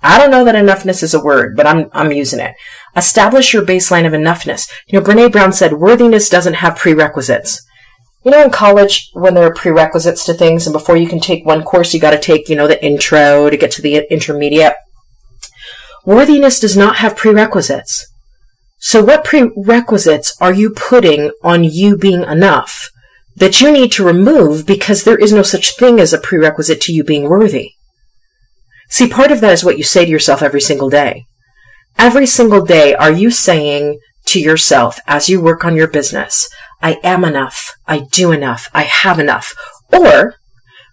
I 0.03 0.19
don't 0.19 0.31
know 0.31 0.45
that 0.45 0.55
enoughness 0.55 1.03
is 1.03 1.13
a 1.13 1.23
word, 1.23 1.57
but 1.57 1.67
I'm, 1.67 1.91
I'm 1.93 2.13
using 2.13 2.41
it. 2.41 2.55
Establish 2.97 3.53
your 3.53 3.65
baseline 3.65 4.07
of 4.07 4.13
enoughness. 4.13 4.69
You 4.87 4.99
know, 4.99 5.05
Brene 5.05 5.33
Brown 5.33 5.53
said 5.53 5.75
worthiness 5.75 6.29
doesn't 6.29 6.55
have 6.55 6.77
prerequisites. 6.77 7.65
You 8.25 8.33
know, 8.33 8.43
in 8.43 8.51
college, 8.51 9.11
when 9.15 9.35
there 9.35 9.45
are 9.45 9.55
prerequisites 9.55 10.25
to 10.27 10.35
things, 10.35 10.67
and 10.67 10.73
before 10.73 10.97
you 10.97 11.09
can 11.09 11.21
take 11.21 11.47
one 11.47 11.63
course, 11.63 11.95
you 11.95 12.01
got 12.01 12.11
to 12.11 12.19
take, 12.19 12.49
you 12.49 12.57
know, 12.57 12.67
the 12.67 12.85
intro 12.85 13.49
to 13.49 13.57
get 13.57 13.71
to 13.73 13.83
the 13.83 14.07
intermediate. 14.11 14.75
Worthiness 16.05 16.61
does 16.61 16.77
not 16.77 16.97
have 16.97 17.17
prerequisites. 17.17 18.07
So 18.79 19.05
what 19.05 19.25
prerequisites 19.25 20.37
are 20.41 20.53
you 20.53 20.71
putting 20.71 21.31
on 21.43 21.65
you 21.65 21.97
being 21.97 22.25
enough 22.25 22.91
that 23.37 23.61
you 23.61 23.71
need 23.71 23.93
to 23.93 24.05
remove 24.05 24.67
because 24.67 25.05
there 25.05 25.19
is 25.19 25.33
no 25.33 25.43
such 25.43 25.77
thing 25.77 26.01
as 26.01 26.13
a 26.13 26.19
prerequisite 26.19 26.81
to 26.83 26.93
you 26.93 27.05
being 27.05 27.29
worthy? 27.29 27.73
See, 28.89 29.09
part 29.09 29.31
of 29.31 29.41
that 29.41 29.53
is 29.53 29.65
what 29.65 29.79
you 29.79 29.85
say 29.85 30.05
to 30.05 30.11
yourself 30.11 30.43
every 30.43 30.61
single 30.61 30.91
day. 30.91 31.27
Every 31.99 32.27
single 32.27 32.65
day, 32.65 32.95
are 32.95 33.13
you 33.13 33.31
saying 33.31 34.01
to 34.27 34.41
yourself 34.41 34.99
as 35.07 35.29
you 35.29 35.41
work 35.41 35.65
on 35.65 35.77
your 35.77 35.89
business, 35.89 36.49
I 36.83 36.99
am 37.03 37.25
enough, 37.25 37.75
I 37.87 38.01
do 38.11 38.33
enough, 38.33 38.71
I 38.73 38.83
have 38.83 39.19
enough? 39.19 39.55
Or 39.93 40.37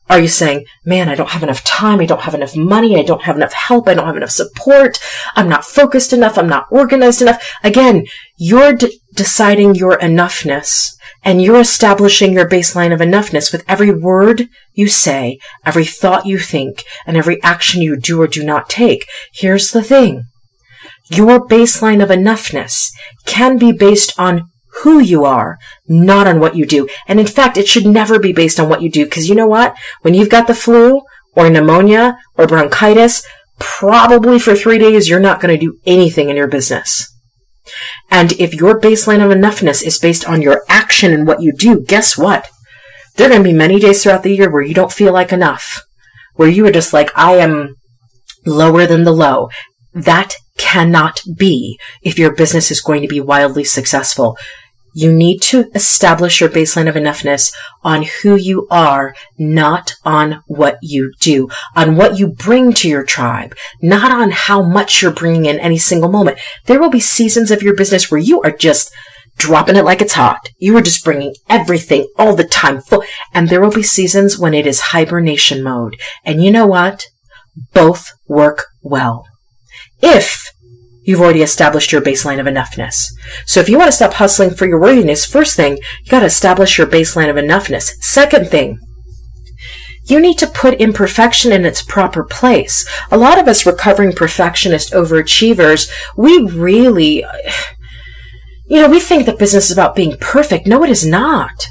are 0.09 0.19
you 0.19 0.27
saying, 0.27 0.65
man, 0.85 1.09
I 1.09 1.15
don't 1.15 1.29
have 1.29 1.43
enough 1.43 1.63
time, 1.63 1.99
I 1.99 2.05
don't 2.05 2.21
have 2.21 2.33
enough 2.33 2.55
money, 2.55 2.97
I 2.97 3.03
don't 3.03 3.23
have 3.23 3.35
enough 3.35 3.53
help, 3.53 3.87
I 3.87 3.93
don't 3.93 4.05
have 4.05 4.17
enough 4.17 4.31
support, 4.31 4.99
I'm 5.35 5.49
not 5.49 5.65
focused 5.65 6.13
enough, 6.13 6.37
I'm 6.37 6.47
not 6.47 6.67
organized 6.71 7.21
enough? 7.21 7.45
Again, 7.63 8.05
you're 8.37 8.73
d- 8.73 8.99
deciding 9.13 9.75
your 9.75 9.97
enoughness 9.97 10.93
and 11.23 11.41
you're 11.41 11.59
establishing 11.59 12.31
your 12.33 12.47
baseline 12.47 12.93
of 12.93 13.01
enoughness 13.01 13.51
with 13.51 13.65
every 13.67 13.93
word 13.93 14.47
you 14.73 14.87
say, 14.87 15.39
every 15.65 15.85
thought 15.85 16.25
you 16.25 16.39
think, 16.39 16.85
and 17.05 17.17
every 17.17 17.41
action 17.43 17.81
you 17.81 17.97
do 17.97 18.21
or 18.21 18.27
do 18.27 18.43
not 18.45 18.69
take. 18.69 19.07
Here's 19.33 19.71
the 19.71 19.83
thing. 19.83 20.25
Your 21.09 21.45
baseline 21.45 22.03
of 22.03 22.09
enoughness 22.09 22.91
can 23.25 23.57
be 23.57 23.71
based 23.71 24.17
on 24.19 24.49
who 24.83 24.99
you 24.99 25.25
are, 25.25 25.57
not 25.87 26.27
on 26.27 26.39
what 26.39 26.55
you 26.55 26.65
do. 26.65 26.87
And 27.07 27.19
in 27.19 27.27
fact, 27.27 27.57
it 27.57 27.67
should 27.67 27.85
never 27.85 28.19
be 28.19 28.33
based 28.33 28.59
on 28.59 28.69
what 28.69 28.81
you 28.81 28.91
do. 28.91 29.05
Because 29.05 29.29
you 29.29 29.35
know 29.35 29.47
what? 29.47 29.75
When 30.01 30.13
you've 30.13 30.29
got 30.29 30.47
the 30.47 30.55
flu 30.55 31.01
or 31.35 31.49
pneumonia 31.49 32.17
or 32.37 32.47
bronchitis, 32.47 33.25
probably 33.59 34.37
for 34.39 34.55
three 34.55 34.77
days, 34.77 35.09
you're 35.09 35.19
not 35.19 35.41
going 35.41 35.57
to 35.57 35.65
do 35.65 35.79
anything 35.85 36.29
in 36.29 36.35
your 36.35 36.47
business. 36.47 37.11
And 38.09 38.33
if 38.33 38.53
your 38.53 38.79
baseline 38.79 39.23
of 39.23 39.35
enoughness 39.35 39.83
is 39.83 39.99
based 39.99 40.27
on 40.27 40.41
your 40.41 40.63
action 40.69 41.13
and 41.13 41.27
what 41.27 41.41
you 41.41 41.53
do, 41.53 41.83
guess 41.83 42.17
what? 42.17 42.47
There 43.15 43.27
are 43.27 43.29
going 43.31 43.43
to 43.43 43.49
be 43.49 43.53
many 43.53 43.79
days 43.79 44.03
throughout 44.03 44.23
the 44.23 44.33
year 44.33 44.49
where 44.49 44.61
you 44.61 44.73
don't 44.73 44.91
feel 44.91 45.11
like 45.11 45.33
enough, 45.33 45.83
where 46.35 46.49
you 46.49 46.65
are 46.67 46.71
just 46.71 46.93
like, 46.93 47.09
I 47.17 47.33
am 47.33 47.75
lower 48.45 48.85
than 48.85 49.03
the 49.03 49.11
low. 49.11 49.49
That 49.93 50.35
cannot 50.57 51.21
be 51.35 51.79
if 52.01 52.17
your 52.17 52.33
business 52.33 52.71
is 52.71 52.81
going 52.81 53.01
to 53.01 53.07
be 53.07 53.21
wildly 53.21 53.63
successful. 53.63 54.37
You 54.93 55.13
need 55.13 55.43
to 55.43 55.69
establish 55.75 56.41
your 56.41 56.49
baseline 56.49 56.89
of 56.89 56.95
enoughness 56.95 57.53
on 57.83 58.03
who 58.23 58.35
you 58.35 58.67
are, 58.71 59.13
not 59.37 59.93
on 60.03 60.41
what 60.47 60.79
you 60.81 61.13
do, 61.19 61.49
on 61.75 61.97
what 61.97 62.17
you 62.17 62.29
bring 62.29 62.73
to 62.73 62.89
your 62.89 63.03
tribe, 63.03 63.55
not 63.79 64.11
on 64.11 64.31
how 64.31 64.63
much 64.63 65.01
you're 65.01 65.11
bringing 65.11 65.45
in 65.45 65.59
any 65.59 65.77
single 65.77 66.09
moment. 66.09 66.39
There 66.65 66.79
will 66.79 66.89
be 66.89 66.99
seasons 66.99 67.51
of 67.51 67.61
your 67.61 67.75
business 67.75 68.09
where 68.09 68.19
you 68.19 68.41
are 68.41 68.51
just 68.51 68.91
dropping 69.37 69.75
it 69.75 69.85
like 69.85 70.01
it's 70.01 70.13
hot. 70.13 70.49
You 70.57 70.75
are 70.77 70.81
just 70.81 71.05
bringing 71.05 71.35
everything 71.47 72.07
all 72.17 72.35
the 72.35 72.43
time 72.43 72.81
full. 72.81 73.03
And 73.35 73.49
there 73.49 73.61
will 73.61 73.69
be 73.69 73.83
seasons 73.83 74.39
when 74.39 74.55
it 74.55 74.65
is 74.65 74.79
hibernation 74.79 75.61
mode. 75.61 75.95
And 76.25 76.43
you 76.43 76.49
know 76.49 76.65
what? 76.65 77.05
Both 77.71 78.13
work 78.27 78.65
well. 78.81 79.27
If 80.01 80.53
you've 81.07 81.21
already 81.21 81.41
established 81.41 81.93
your 81.93 82.01
baseline 82.01 82.39
of 82.39 82.45
enoughness. 82.45 83.13
So 83.45 83.61
if 83.61 83.69
you 83.69 83.77
want 83.77 83.87
to 83.87 83.95
stop 83.95 84.13
hustling 84.13 84.51
for 84.51 84.67
your 84.67 84.79
worthiness, 84.79 85.25
first 85.25 85.55
thing, 85.55 85.77
you 86.03 86.11
got 86.11 86.19
to 86.19 86.25
establish 86.25 86.77
your 86.77 86.85
baseline 86.85 87.29
of 87.29 87.37
enoughness. 87.37 87.93
Second 88.01 88.49
thing, 88.49 88.77
you 90.03 90.19
need 90.19 90.37
to 90.39 90.47
put 90.47 90.81
imperfection 90.81 91.53
in 91.53 91.65
its 91.65 91.81
proper 91.81 92.25
place. 92.25 92.85
A 93.09 93.17
lot 93.17 93.39
of 93.39 93.47
us 93.47 93.65
recovering 93.65 94.11
perfectionist 94.11 94.91
overachievers, 94.91 95.89
we 96.17 96.39
really, 96.43 97.23
you 98.67 98.81
know, 98.81 98.89
we 98.89 98.99
think 98.99 99.25
that 99.25 99.39
business 99.39 99.67
is 99.69 99.71
about 99.71 99.95
being 99.95 100.17
perfect. 100.17 100.67
No, 100.67 100.83
it 100.83 100.89
is 100.89 101.05
not. 101.05 101.67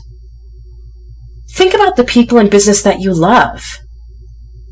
Think 1.54 1.74
about 1.74 1.96
the 1.96 2.04
people 2.04 2.38
in 2.38 2.48
business 2.48 2.82
that 2.82 3.00
you 3.00 3.12
love 3.12 3.80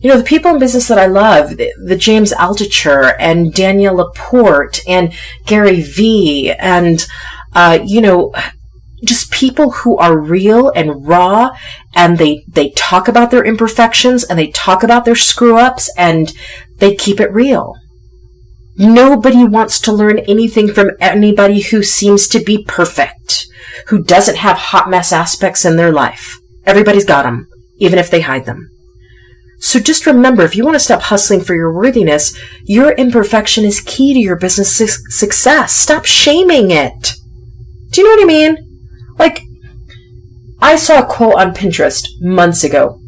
you 0.04 0.10
know, 0.10 0.18
the 0.18 0.24
people 0.24 0.50
in 0.50 0.58
business 0.58 0.88
that 0.88 0.98
I 0.98 1.06
love, 1.06 1.56
the, 1.56 1.72
the 1.82 1.96
James 1.96 2.30
Altucher 2.34 3.16
and 3.18 3.54
Danielle 3.54 3.96
Laporte 3.96 4.86
and 4.86 5.14
Gary 5.46 5.80
Vee 5.80 6.52
and, 6.52 7.06
uh, 7.54 7.78
you 7.82 8.02
know, 8.02 8.34
just 9.02 9.32
people 9.32 9.70
who 9.70 9.96
are 9.96 10.18
real 10.18 10.68
and 10.68 11.06
raw 11.06 11.56
and 11.94 12.18
they, 12.18 12.44
they 12.46 12.68
talk 12.76 13.08
about 13.08 13.30
their 13.30 13.46
imperfections 13.46 14.24
and 14.24 14.38
they 14.38 14.48
talk 14.48 14.82
about 14.82 15.06
their 15.06 15.14
screw 15.14 15.56
ups 15.56 15.90
and 15.96 16.34
they 16.80 16.94
keep 16.94 17.18
it 17.18 17.32
real. 17.32 17.74
Nobody 18.76 19.42
wants 19.42 19.80
to 19.80 19.92
learn 19.92 20.18
anything 20.18 20.70
from 20.70 20.90
anybody 21.00 21.62
who 21.62 21.82
seems 21.82 22.28
to 22.28 22.40
be 22.40 22.62
perfect, 22.62 23.46
who 23.86 24.04
doesn't 24.04 24.36
have 24.36 24.58
hot 24.58 24.90
mess 24.90 25.14
aspects 25.14 25.64
in 25.64 25.76
their 25.76 25.92
life. 25.92 26.38
Everybody's 26.66 27.06
got 27.06 27.22
them, 27.22 27.48
even 27.78 27.98
if 27.98 28.10
they 28.10 28.20
hide 28.20 28.44
them. 28.44 28.68
So 29.64 29.80
just 29.80 30.04
remember, 30.04 30.42
if 30.42 30.54
you 30.54 30.62
want 30.62 30.74
to 30.74 30.78
stop 30.78 31.00
hustling 31.00 31.40
for 31.40 31.54
your 31.54 31.72
worthiness, 31.72 32.38
your 32.64 32.92
imperfection 32.92 33.64
is 33.64 33.80
key 33.80 34.12
to 34.12 34.20
your 34.20 34.36
business 34.36 34.70
su- 34.70 35.08
success. 35.08 35.74
Stop 35.74 36.04
shaming 36.04 36.70
it. 36.70 37.14
Do 37.88 38.02
you 38.02 38.06
know 38.06 38.14
what 38.14 38.22
I 38.22 38.26
mean? 38.26 39.14
Like, 39.18 39.40
I 40.60 40.76
saw 40.76 40.98
a 40.98 41.06
quote 41.06 41.36
on 41.36 41.54
Pinterest 41.54 42.06
months 42.20 42.62
ago. 42.62 43.00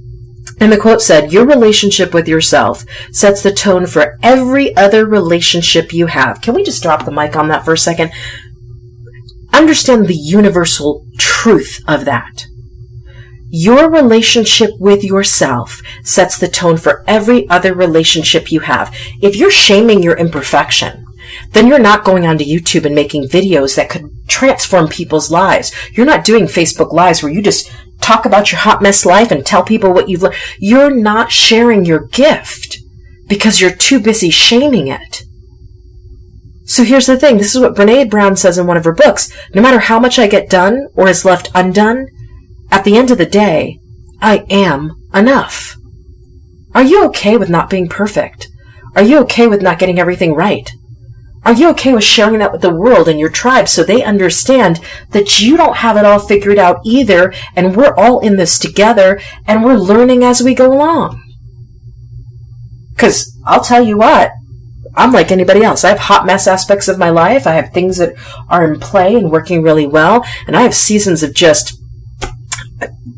And 0.59 0.73
the 0.73 0.79
quote 0.79 1.03
said, 1.03 1.31
Your 1.31 1.45
relationship 1.45 2.15
with 2.15 2.27
yourself 2.27 2.87
sets 3.13 3.43
the 3.43 3.53
tone 3.53 3.87
for 3.87 4.17
every 4.23 4.75
other 4.77 5.05
relationship 5.05 5.93
you 5.93 6.07
have. 6.07 6.41
Can 6.41 6.55
we 6.55 6.65
just 6.65 6.83
drop 6.83 7.05
the 7.05 7.13
mic 7.13 7.37
on 7.37 7.49
that 7.49 7.67
for 7.67 7.75
a 7.75 7.79
second? 7.79 8.13
Understand 9.53 10.07
the 10.07 10.17
universal 10.17 11.07
truth 11.19 11.83
of 11.87 12.07
that. 12.07 12.47
Your 13.49 13.91
relationship 13.91 14.71
with 14.79 15.05
yourself 15.05 15.81
sets 16.03 16.39
the 16.39 16.49
tone 16.49 16.77
for 16.77 17.05
every 17.07 17.49
other 17.49 17.75
relationship 17.75 18.51
you 18.51 18.61
have. 18.61 18.95
If 19.23 19.37
you're 19.37 19.51
shaming 19.51 20.03
your 20.03 20.17
imperfection, 20.17 21.07
then 21.53 21.67
you're 21.67 21.79
not 21.79 22.05
going 22.05 22.27
onto 22.27 22.45
YouTube 22.45 22.85
and 22.85 22.95
making 22.95 23.29
videos 23.29 23.77
that 23.77 23.91
could 23.91 24.11
transform 24.29 24.89
people's 24.89 25.31
lives. 25.31 25.73
You're 25.93 26.07
not 26.07 26.25
doing 26.25 26.47
Facebook 26.47 26.93
Lives 26.93 27.23
where 27.23 27.33
you 27.33 27.43
just 27.43 27.71
talk 28.01 28.25
about 28.25 28.53
your 28.53 28.61
hot 28.61 28.83
mess 28.83 29.07
life 29.07 29.31
and 29.31 29.45
tell 29.45 29.63
people 29.63 29.93
what 29.93 30.09
you've 30.09 30.23
learned. 30.23 30.37
You're 30.59 30.95
not 30.95 31.33
sharing 31.33 31.85
your 31.85 32.07
gift 32.07 32.79
because 33.29 33.61
you're 33.61 33.75
too 33.75 34.01
busy 34.01 34.31
shaming 34.31 34.89
it. 34.89 35.23
So 36.65 36.83
here's 36.83 37.07
the 37.07 37.17
thing. 37.17 37.39
This 37.39 37.55
is 37.55 37.61
what 37.61 37.77
Brene 37.77 38.11
Brown 38.11 38.37
says 38.37 38.59
in 38.59 38.67
one 38.67 38.77
of 38.77 38.85
her 38.85 38.93
books. 38.93 39.33
No 39.55 39.63
matter 39.63 39.79
how 39.79 40.01
much 40.01 40.19
I 40.19 40.27
get 40.27 40.51
done 40.51 40.89
or 40.95 41.09
is 41.09 41.25
left 41.25 41.51
undone, 41.55 42.09
at 42.71 42.85
the 42.85 42.97
end 42.97 43.11
of 43.11 43.19
the 43.19 43.27
day, 43.27 43.79
I 44.21 44.45
am 44.51 45.09
enough. 45.15 45.77
Are 46.75 46.83
you 46.83 47.05
okay 47.07 47.37
with 47.37 47.49
not 47.49 47.71
being 47.71 47.89
perfect? 47.89 48.49
Are 48.95 49.03
you 49.03 49.19
okay 49.21 49.47
with 49.47 49.63
not 49.63 49.79
getting 49.79 49.99
everything 49.99 50.35
right? 50.35 50.71
Are 51.45 51.53
you 51.53 51.71
okay 51.71 51.95
with 51.95 52.03
sharing 52.03 52.41
that 52.41 52.51
with 52.51 52.61
the 52.61 52.75
world 52.75 53.07
and 53.07 53.21
your 53.21 53.31
tribe 53.31 53.69
so 53.69 53.85
they 53.85 54.03
understand 54.03 54.81
that 55.11 55.41
you 55.41 55.57
don't 55.57 55.77
have 55.77 55.97
it 55.97 56.05
all 56.05 56.19
figured 56.19 56.59
out 56.59 56.81
either 56.85 57.33
and 57.55 57.77
we're 57.77 57.95
all 57.95 58.19
in 58.19 58.37
this 58.37 58.59
together 58.59 59.21
and 59.47 59.63
we're 59.63 59.77
learning 59.77 60.25
as 60.25 60.43
we 60.43 60.55
go 60.55 60.73
along? 60.73 61.23
Cause 62.97 63.39
I'll 63.47 63.63
tell 63.63 63.85
you 63.85 63.99
what, 63.99 64.33
I'm 64.97 65.13
like 65.13 65.31
anybody 65.31 65.63
else. 65.63 65.85
I 65.85 65.91
have 65.91 65.99
hot 65.99 66.27
mess 66.27 66.47
aspects 66.47 66.89
of 66.89 66.99
my 66.99 67.11
life. 67.11 67.47
I 67.47 67.53
have 67.53 67.73
things 67.73 67.99
that 67.99 68.15
are 68.49 68.65
in 68.65 68.81
play 68.81 69.15
and 69.15 69.31
working 69.31 69.63
really 69.63 69.87
well. 69.87 70.27
And 70.47 70.57
I 70.57 70.63
have 70.63 70.75
seasons 70.75 71.23
of 71.23 71.35
just, 71.35 71.79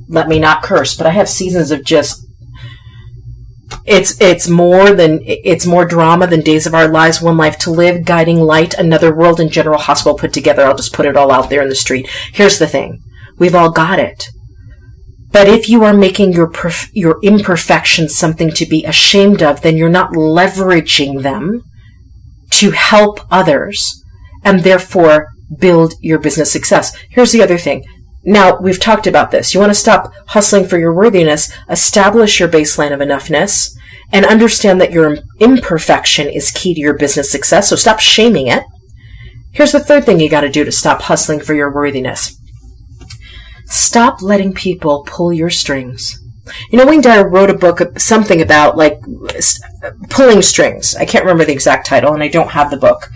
let 0.08 0.28
me 0.28 0.38
not 0.38 0.62
curse, 0.62 0.96
but 0.96 1.06
I 1.06 1.10
have 1.10 1.28
seasons 1.28 1.70
of 1.70 1.84
just 1.84 2.24
it's 3.84 4.20
it's 4.20 4.48
more 4.48 4.92
than 4.92 5.20
it's 5.24 5.66
more 5.66 5.84
drama 5.84 6.26
than 6.26 6.40
Days 6.42 6.66
of 6.66 6.74
Our 6.74 6.88
Lives, 6.88 7.22
One 7.22 7.36
Life 7.36 7.58
to 7.60 7.70
Live, 7.70 8.04
Guiding 8.04 8.40
Light, 8.40 8.74
Another 8.74 9.14
World, 9.14 9.40
and 9.40 9.50
General 9.50 9.78
Hospital 9.78 10.18
put 10.18 10.32
together. 10.32 10.62
I'll 10.64 10.76
just 10.76 10.92
put 10.92 11.06
it 11.06 11.16
all 11.16 11.30
out 11.30 11.50
there 11.50 11.62
in 11.62 11.68
the 11.68 11.74
street. 11.74 12.08
Here's 12.32 12.58
the 12.58 12.66
thing: 12.66 13.00
we've 13.38 13.54
all 13.54 13.70
got 13.70 13.98
it. 13.98 14.28
But 15.30 15.48
if 15.48 15.68
you 15.68 15.84
are 15.84 15.94
making 15.94 16.32
your 16.32 16.50
perf- 16.50 16.90
your 16.92 17.18
imperfections 17.22 18.16
something 18.16 18.50
to 18.52 18.66
be 18.66 18.84
ashamed 18.84 19.42
of, 19.42 19.62
then 19.62 19.76
you're 19.76 19.88
not 19.88 20.12
leveraging 20.12 21.22
them 21.22 21.62
to 22.52 22.70
help 22.70 23.20
others, 23.30 24.02
and 24.44 24.60
therefore 24.60 25.28
build 25.58 25.94
your 26.00 26.18
business 26.18 26.52
success. 26.52 26.96
Here's 27.10 27.32
the 27.32 27.42
other 27.42 27.58
thing. 27.58 27.84
Now, 28.28 28.58
we've 28.58 28.78
talked 28.78 29.06
about 29.06 29.30
this. 29.30 29.54
You 29.54 29.60
want 29.60 29.70
to 29.70 29.74
stop 29.74 30.12
hustling 30.26 30.66
for 30.66 30.78
your 30.78 30.92
worthiness, 30.92 31.50
establish 31.70 32.38
your 32.38 32.48
baseline 32.50 32.92
of 32.92 33.00
enoughness, 33.00 33.74
and 34.12 34.26
understand 34.26 34.82
that 34.82 34.92
your 34.92 35.16
imperfection 35.40 36.28
is 36.28 36.50
key 36.50 36.74
to 36.74 36.80
your 36.80 36.92
business 36.92 37.32
success. 37.32 37.70
So 37.70 37.76
stop 37.76 38.00
shaming 38.00 38.46
it. 38.46 38.64
Here's 39.52 39.72
the 39.72 39.80
third 39.80 40.04
thing 40.04 40.20
you 40.20 40.28
got 40.28 40.42
to 40.42 40.50
do 40.50 40.62
to 40.62 40.70
stop 40.70 41.00
hustling 41.00 41.40
for 41.40 41.54
your 41.54 41.72
worthiness. 41.72 42.38
Stop 43.64 44.20
letting 44.20 44.52
people 44.52 45.04
pull 45.06 45.32
your 45.32 45.48
strings. 45.48 46.22
You 46.70 46.78
know, 46.78 46.86
Wayne 46.86 47.00
Dyer 47.00 47.26
wrote 47.26 47.48
a 47.48 47.54
book, 47.54 47.98
something 47.98 48.42
about 48.42 48.76
like 48.76 49.00
pulling 50.10 50.42
strings. 50.42 50.94
I 50.96 51.06
can't 51.06 51.24
remember 51.24 51.46
the 51.46 51.52
exact 51.52 51.86
title, 51.86 52.12
and 52.12 52.22
I 52.22 52.28
don't 52.28 52.50
have 52.50 52.70
the 52.70 52.76
book. 52.76 53.08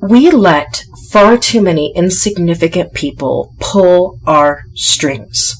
We 0.00 0.30
let 0.30 0.84
far 1.10 1.36
too 1.36 1.60
many 1.60 1.92
insignificant 1.94 2.92
people 2.92 3.54
pull 3.58 4.20
our 4.26 4.62
strings. 4.74 5.54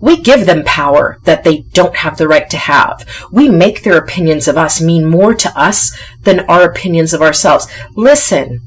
We 0.00 0.20
give 0.20 0.46
them 0.46 0.62
power 0.64 1.18
that 1.24 1.42
they 1.44 1.62
don't 1.72 1.96
have 1.96 2.18
the 2.18 2.28
right 2.28 2.48
to 2.50 2.56
have. 2.56 3.04
We 3.32 3.48
make 3.48 3.82
their 3.82 3.96
opinions 3.96 4.46
of 4.46 4.56
us 4.56 4.80
mean 4.80 5.04
more 5.04 5.34
to 5.34 5.58
us 5.58 5.96
than 6.22 6.40
our 6.40 6.62
opinions 6.62 7.12
of 7.12 7.22
ourselves. 7.22 7.66
Listen, 7.96 8.60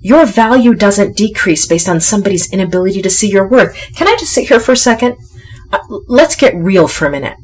your 0.00 0.26
value 0.26 0.74
doesn't 0.74 1.16
decrease 1.16 1.66
based 1.66 1.88
on 1.88 2.00
somebody's 2.00 2.52
inability 2.52 3.02
to 3.02 3.10
see 3.10 3.30
your 3.30 3.48
worth. 3.48 3.74
Can 3.94 4.08
I 4.08 4.16
just 4.18 4.32
sit 4.32 4.48
here 4.48 4.60
for 4.60 4.72
a 4.72 4.76
second? 4.76 5.16
Uh, 5.72 5.78
let's 6.08 6.36
get 6.36 6.54
real 6.54 6.88
for 6.88 7.06
a 7.06 7.10
minute. 7.10 7.36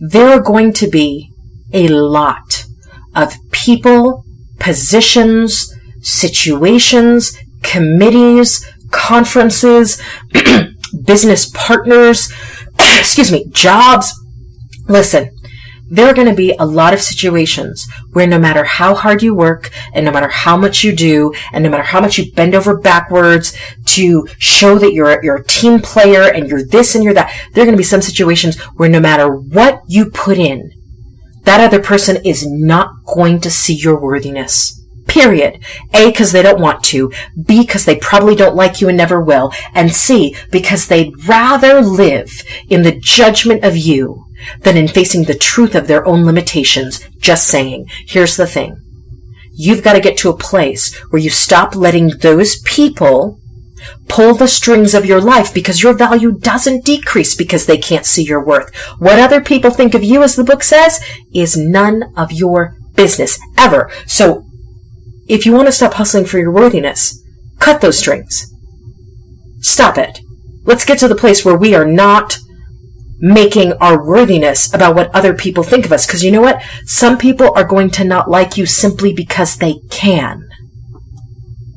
There 0.00 0.28
are 0.28 0.40
going 0.40 0.72
to 0.74 0.88
be 0.88 1.30
a 1.72 1.88
lot 1.88 2.66
of 3.14 3.34
people, 3.50 4.24
positions, 4.66 5.72
situations, 6.00 7.38
committees, 7.62 8.68
conferences, 8.90 10.02
business 11.04 11.48
partners, 11.54 12.32
excuse 12.98 13.30
me, 13.30 13.46
jobs. 13.50 14.12
Listen, 14.88 15.30
there 15.88 16.08
are 16.08 16.14
going 16.14 16.26
to 16.26 16.34
be 16.34 16.52
a 16.58 16.66
lot 16.66 16.92
of 16.92 17.00
situations 17.00 17.86
where 18.12 18.26
no 18.26 18.40
matter 18.40 18.64
how 18.64 18.96
hard 18.96 19.22
you 19.22 19.36
work 19.36 19.70
and 19.92 20.04
no 20.04 20.10
matter 20.10 20.28
how 20.28 20.56
much 20.56 20.82
you 20.82 20.92
do 20.96 21.32
and 21.52 21.62
no 21.62 21.70
matter 21.70 21.84
how 21.84 22.00
much 22.00 22.18
you 22.18 22.32
bend 22.32 22.52
over 22.52 22.76
backwards 22.76 23.56
to 23.84 24.26
show 24.38 24.80
that 24.80 24.92
you're, 24.92 25.22
you're 25.22 25.36
a 25.36 25.44
team 25.44 25.78
player 25.78 26.22
and 26.22 26.48
you're 26.48 26.64
this 26.64 26.96
and 26.96 27.04
you're 27.04 27.14
that, 27.14 27.32
there 27.52 27.62
are 27.62 27.66
going 27.66 27.76
to 27.76 27.80
be 27.80 27.84
some 27.84 28.02
situations 28.02 28.60
where 28.74 28.88
no 28.88 28.98
matter 28.98 29.32
what 29.32 29.82
you 29.86 30.10
put 30.10 30.38
in, 30.38 30.72
that 31.46 31.60
other 31.60 31.80
person 31.80 32.18
is 32.24 32.46
not 32.46 33.04
going 33.06 33.40
to 33.40 33.50
see 33.50 33.74
your 33.74 33.98
worthiness. 33.98 34.84
Period. 35.06 35.64
A, 35.94 36.10
because 36.10 36.32
they 36.32 36.42
don't 36.42 36.60
want 36.60 36.82
to. 36.84 37.12
B, 37.40 37.62
because 37.62 37.84
they 37.84 37.96
probably 37.96 38.34
don't 38.34 38.56
like 38.56 38.80
you 38.80 38.88
and 38.88 38.96
never 38.96 39.20
will. 39.20 39.52
And 39.72 39.94
C, 39.94 40.36
because 40.50 40.88
they'd 40.88 41.26
rather 41.26 41.80
live 41.80 42.42
in 42.68 42.82
the 42.82 42.98
judgment 42.98 43.64
of 43.64 43.76
you 43.76 44.26
than 44.62 44.76
in 44.76 44.88
facing 44.88 45.24
the 45.24 45.34
truth 45.34 45.76
of 45.76 45.86
their 45.86 46.04
own 46.06 46.24
limitations. 46.24 47.00
Just 47.18 47.46
saying. 47.46 47.86
Here's 48.06 48.36
the 48.36 48.46
thing. 48.46 48.76
You've 49.52 49.84
got 49.84 49.92
to 49.92 50.00
get 50.00 50.18
to 50.18 50.30
a 50.30 50.36
place 50.36 50.94
where 51.10 51.22
you 51.22 51.30
stop 51.30 51.76
letting 51.76 52.08
those 52.08 52.60
people 52.62 53.40
pull 54.08 54.34
the 54.34 54.48
strings 54.48 54.94
of 54.94 55.04
your 55.04 55.20
life 55.20 55.52
because 55.52 55.82
your 55.82 55.94
value 55.94 56.32
doesn't 56.32 56.84
decrease 56.84 57.34
because 57.34 57.66
they 57.66 57.78
can't 57.78 58.06
see 58.06 58.22
your 58.22 58.44
worth. 58.44 58.74
What 58.98 59.18
other 59.18 59.40
people 59.40 59.70
think 59.70 59.94
of 59.94 60.04
you, 60.04 60.22
as 60.22 60.36
the 60.36 60.44
book 60.44 60.62
says, 60.62 61.00
is 61.34 61.56
none 61.56 62.12
of 62.16 62.32
your 62.32 62.76
business 62.94 63.38
ever. 63.58 63.90
So 64.06 64.44
if 65.28 65.44
you 65.44 65.52
want 65.52 65.66
to 65.66 65.72
stop 65.72 65.94
hustling 65.94 66.24
for 66.24 66.38
your 66.38 66.52
worthiness, 66.52 67.22
cut 67.58 67.80
those 67.80 67.98
strings. 67.98 68.52
Stop 69.60 69.98
it. 69.98 70.20
Let's 70.64 70.84
get 70.84 70.98
to 71.00 71.08
the 71.08 71.14
place 71.14 71.44
where 71.44 71.56
we 71.56 71.74
are 71.74 71.86
not 71.86 72.38
making 73.18 73.72
our 73.74 74.04
worthiness 74.04 74.72
about 74.74 74.94
what 74.94 75.14
other 75.14 75.32
people 75.32 75.62
think 75.62 75.84
of 75.84 75.92
us. 75.92 76.06
Because 76.06 76.22
you 76.22 76.30
know 76.30 76.40
what? 76.40 76.62
Some 76.84 77.18
people 77.18 77.52
are 77.54 77.64
going 77.64 77.90
to 77.90 78.04
not 78.04 78.30
like 78.30 78.56
you 78.56 78.66
simply 78.66 79.12
because 79.12 79.56
they 79.56 79.80
can. 79.90 80.48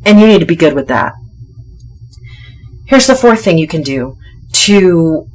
And 0.06 0.19
you 0.19 0.28
need 0.28 0.39
to 0.39 0.45
be 0.45 0.56
good 0.56 0.74
with 0.74 0.88
that. 0.88 1.13
Here's 2.89 3.06
the 3.06 3.15
fourth 3.15 3.43
thing 3.43 3.60
you 3.60 3.67
can 3.67 3.84
do 3.84 4.17
to 4.65 5.28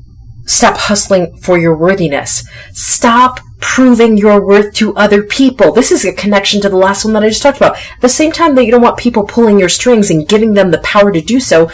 stop 0.45 0.77
hustling 0.77 1.37
for 1.37 1.57
your 1.57 1.77
worthiness. 1.77 2.45
Stop 2.73 3.39
proving 3.61 4.17
your 4.17 4.45
worth 4.45 4.75
to 4.75 4.93
other 4.97 5.23
people. 5.23 5.71
This 5.71 5.93
is 5.93 6.05
a 6.05 6.13
connection 6.13 6.61
to 6.63 6.69
the 6.69 6.77
last 6.77 7.05
one 7.05 7.15
that 7.15 7.23
I 7.23 7.29
just 7.29 7.43
talked 7.43 7.59
about. 7.59 7.77
At 7.77 8.01
the 8.01 8.09
same 8.09 8.33
time 8.33 8.57
that 8.57 8.65
you 8.65 8.73
don't 8.73 8.83
want 8.83 8.99
people 8.99 9.23
pulling 9.23 9.61
your 9.61 9.69
strings 9.69 10.11
and 10.11 10.27
giving 10.27 10.55
them 10.55 10.73
the 10.73 10.79
power 10.79 11.13
to 11.13 11.21
do 11.21 11.39
so, 11.39 11.71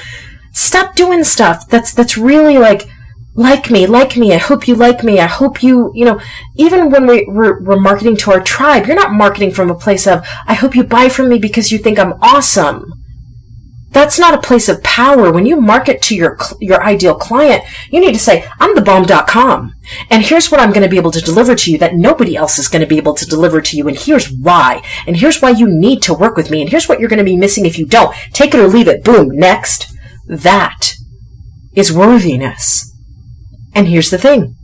stop 0.52 0.96
doing 0.96 1.24
stuff 1.24 1.66
that's 1.66 1.94
that's 1.94 2.18
really 2.18 2.58
like 2.58 2.82
like 3.34 3.70
me, 3.70 3.86
like 3.86 4.18
me. 4.18 4.34
I 4.34 4.38
hope 4.38 4.68
you 4.68 4.74
like 4.74 5.02
me. 5.02 5.18
I 5.18 5.28
hope 5.28 5.62
you, 5.62 5.92
you 5.94 6.04
know, 6.04 6.20
even 6.56 6.90
when 6.90 7.06
we, 7.06 7.24
we're, 7.26 7.62
we're 7.62 7.80
marketing 7.80 8.18
to 8.18 8.32
our 8.32 8.42
tribe, 8.42 8.86
you're 8.86 8.96
not 8.96 9.12
marketing 9.12 9.52
from 9.52 9.70
a 9.70 9.74
place 9.74 10.06
of, 10.06 10.26
I 10.46 10.52
hope 10.52 10.74
you 10.74 10.84
buy 10.84 11.08
from 11.08 11.30
me 11.30 11.38
because 11.38 11.72
you 11.72 11.78
think 11.78 11.98
I'm 11.98 12.14
awesome. 12.20 12.99
That's 13.90 14.18
not 14.18 14.34
a 14.34 14.40
place 14.40 14.68
of 14.68 14.82
power. 14.82 15.32
When 15.32 15.46
you 15.46 15.60
market 15.60 16.00
to 16.02 16.14
your, 16.14 16.38
your 16.60 16.82
ideal 16.82 17.16
client, 17.16 17.64
you 17.90 18.00
need 18.00 18.12
to 18.12 18.20
say, 18.20 18.46
I'm 18.60 18.74
the 18.74 18.82
bomb.com. 18.82 19.74
And 20.08 20.22
here's 20.24 20.50
what 20.50 20.60
I'm 20.60 20.70
going 20.70 20.84
to 20.84 20.88
be 20.88 20.96
able 20.96 21.10
to 21.10 21.20
deliver 21.20 21.56
to 21.56 21.72
you 21.72 21.78
that 21.78 21.96
nobody 21.96 22.36
else 22.36 22.58
is 22.58 22.68
going 22.68 22.82
to 22.82 22.88
be 22.88 22.98
able 22.98 23.14
to 23.14 23.26
deliver 23.26 23.60
to 23.60 23.76
you. 23.76 23.88
And 23.88 23.98
here's 23.98 24.30
why. 24.30 24.82
And 25.06 25.16
here's 25.16 25.42
why 25.42 25.50
you 25.50 25.66
need 25.66 26.02
to 26.02 26.14
work 26.14 26.36
with 26.36 26.50
me. 26.50 26.60
And 26.60 26.70
here's 26.70 26.88
what 26.88 27.00
you're 27.00 27.08
going 27.08 27.18
to 27.18 27.24
be 27.24 27.36
missing 27.36 27.66
if 27.66 27.78
you 27.78 27.86
don't. 27.86 28.14
Take 28.32 28.54
it 28.54 28.60
or 28.60 28.68
leave 28.68 28.86
it. 28.86 29.02
Boom. 29.02 29.28
Next. 29.30 29.92
That 30.26 30.94
is 31.74 31.92
worthiness. 31.92 32.94
And 33.74 33.88
here's 33.88 34.10
the 34.10 34.18
thing. 34.18 34.56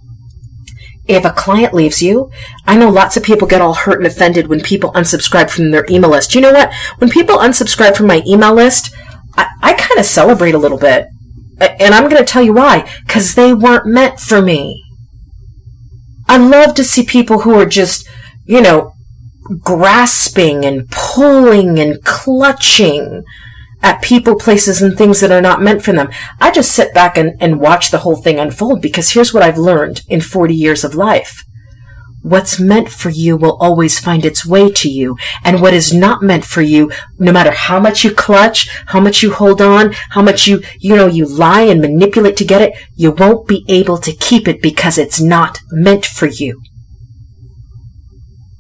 If 1.09 1.25
a 1.25 1.31
client 1.31 1.73
leaves 1.73 2.03
you, 2.03 2.31
I 2.67 2.77
know 2.77 2.91
lots 2.91 3.17
of 3.17 3.23
people 3.23 3.47
get 3.47 3.61
all 3.61 3.75
hurt 3.75 3.99
and 3.99 4.07
offended 4.07 4.49
when 4.49 4.61
people 4.61 4.93
unsubscribe 4.93 5.51
from 5.51 5.71
their 5.71 5.87
email 5.89 6.11
list. 6.11 6.35
You 6.35 6.41
know 6.41 6.53
what? 6.53 6.73
When 6.99 7.11
people 7.11 7.39
unsubscribe 7.39 7.97
from 7.97 8.09
my 8.09 8.23
email 8.27 8.55
list, 8.55 8.95
I, 9.37 9.49
I 9.63 9.73
kind 9.75 9.99
of 9.99 10.07
celebrate 10.07 10.55
a 10.55 10.59
little 10.59 10.79
bit. 10.79 11.07
And 11.59 11.95
I'm 11.95 12.09
going 12.09 12.23
to 12.23 12.25
tell 12.25 12.43
you 12.43 12.53
why. 12.53 12.91
Because 13.07 13.35
they 13.35 13.55
weren't 13.55 13.87
meant 13.87 14.21
for 14.21 14.43
me. 14.43 14.83
I 16.29 16.37
love 16.39 16.75
to 16.75 16.85
see 16.85 17.05
people 17.05 17.41
who 17.41 17.55
are 17.55 17.67
just, 17.67 18.09
you 18.45 18.61
know, 18.61 18.93
grasping 19.61 20.65
and 20.65 20.91
pulling 20.91 21.79
and 21.79 22.03
clutching 22.05 23.23
at 23.83 24.03
people, 24.03 24.37
places, 24.37 24.83
and 24.83 24.97
things 24.97 25.21
that 25.21 25.31
are 25.31 25.41
not 25.41 25.63
meant 25.63 25.83
for 25.83 25.93
them. 25.93 26.09
I 26.41 26.51
just 26.51 26.73
sit 26.73 26.93
back 26.93 27.17
and, 27.17 27.41
and 27.41 27.61
watch 27.61 27.91
the 27.91 27.99
whole 27.99 28.17
thing 28.17 28.39
unfold 28.39 28.83
because 28.83 29.13
here's 29.13 29.33
what 29.33 29.43
I've 29.43 29.59
learned 29.59 30.03
in 30.09 30.21
40 30.21 30.55
years 30.55 30.83
of 30.83 30.95
life. 30.95 31.45
What's 32.27 32.59
meant 32.59 32.89
for 32.89 33.09
you 33.09 33.37
will 33.37 33.57
always 33.61 34.01
find 34.01 34.25
its 34.25 34.45
way 34.45 34.69
to 34.69 34.89
you. 34.91 35.17
And 35.45 35.63
what 35.63 35.73
is 35.73 35.95
not 35.95 36.23
meant 36.23 36.45
for 36.45 36.61
you, 36.61 36.91
no 37.19 37.31
matter 37.31 37.53
how 37.53 37.79
much 37.79 38.03
you 38.03 38.11
clutch, 38.11 38.69
how 38.87 38.99
much 38.99 39.23
you 39.23 39.33
hold 39.33 39.63
on, 39.63 39.93
how 40.11 40.23
much 40.23 40.49
you, 40.49 40.61
you 40.81 40.97
know, 40.97 41.07
you 41.07 41.25
lie 41.25 41.63
and 41.63 41.81
manipulate 41.81 42.37
to 42.39 42.45
get 42.45 42.61
it, 42.61 42.75
you 42.97 43.13
won't 43.13 43.47
be 43.47 43.65
able 43.69 43.99
to 43.99 44.13
keep 44.13 44.49
it 44.49 44.61
because 44.61 44.99
it's 44.99 45.21
not 45.21 45.61
meant 45.71 46.05
for 46.05 46.27
you. 46.27 46.61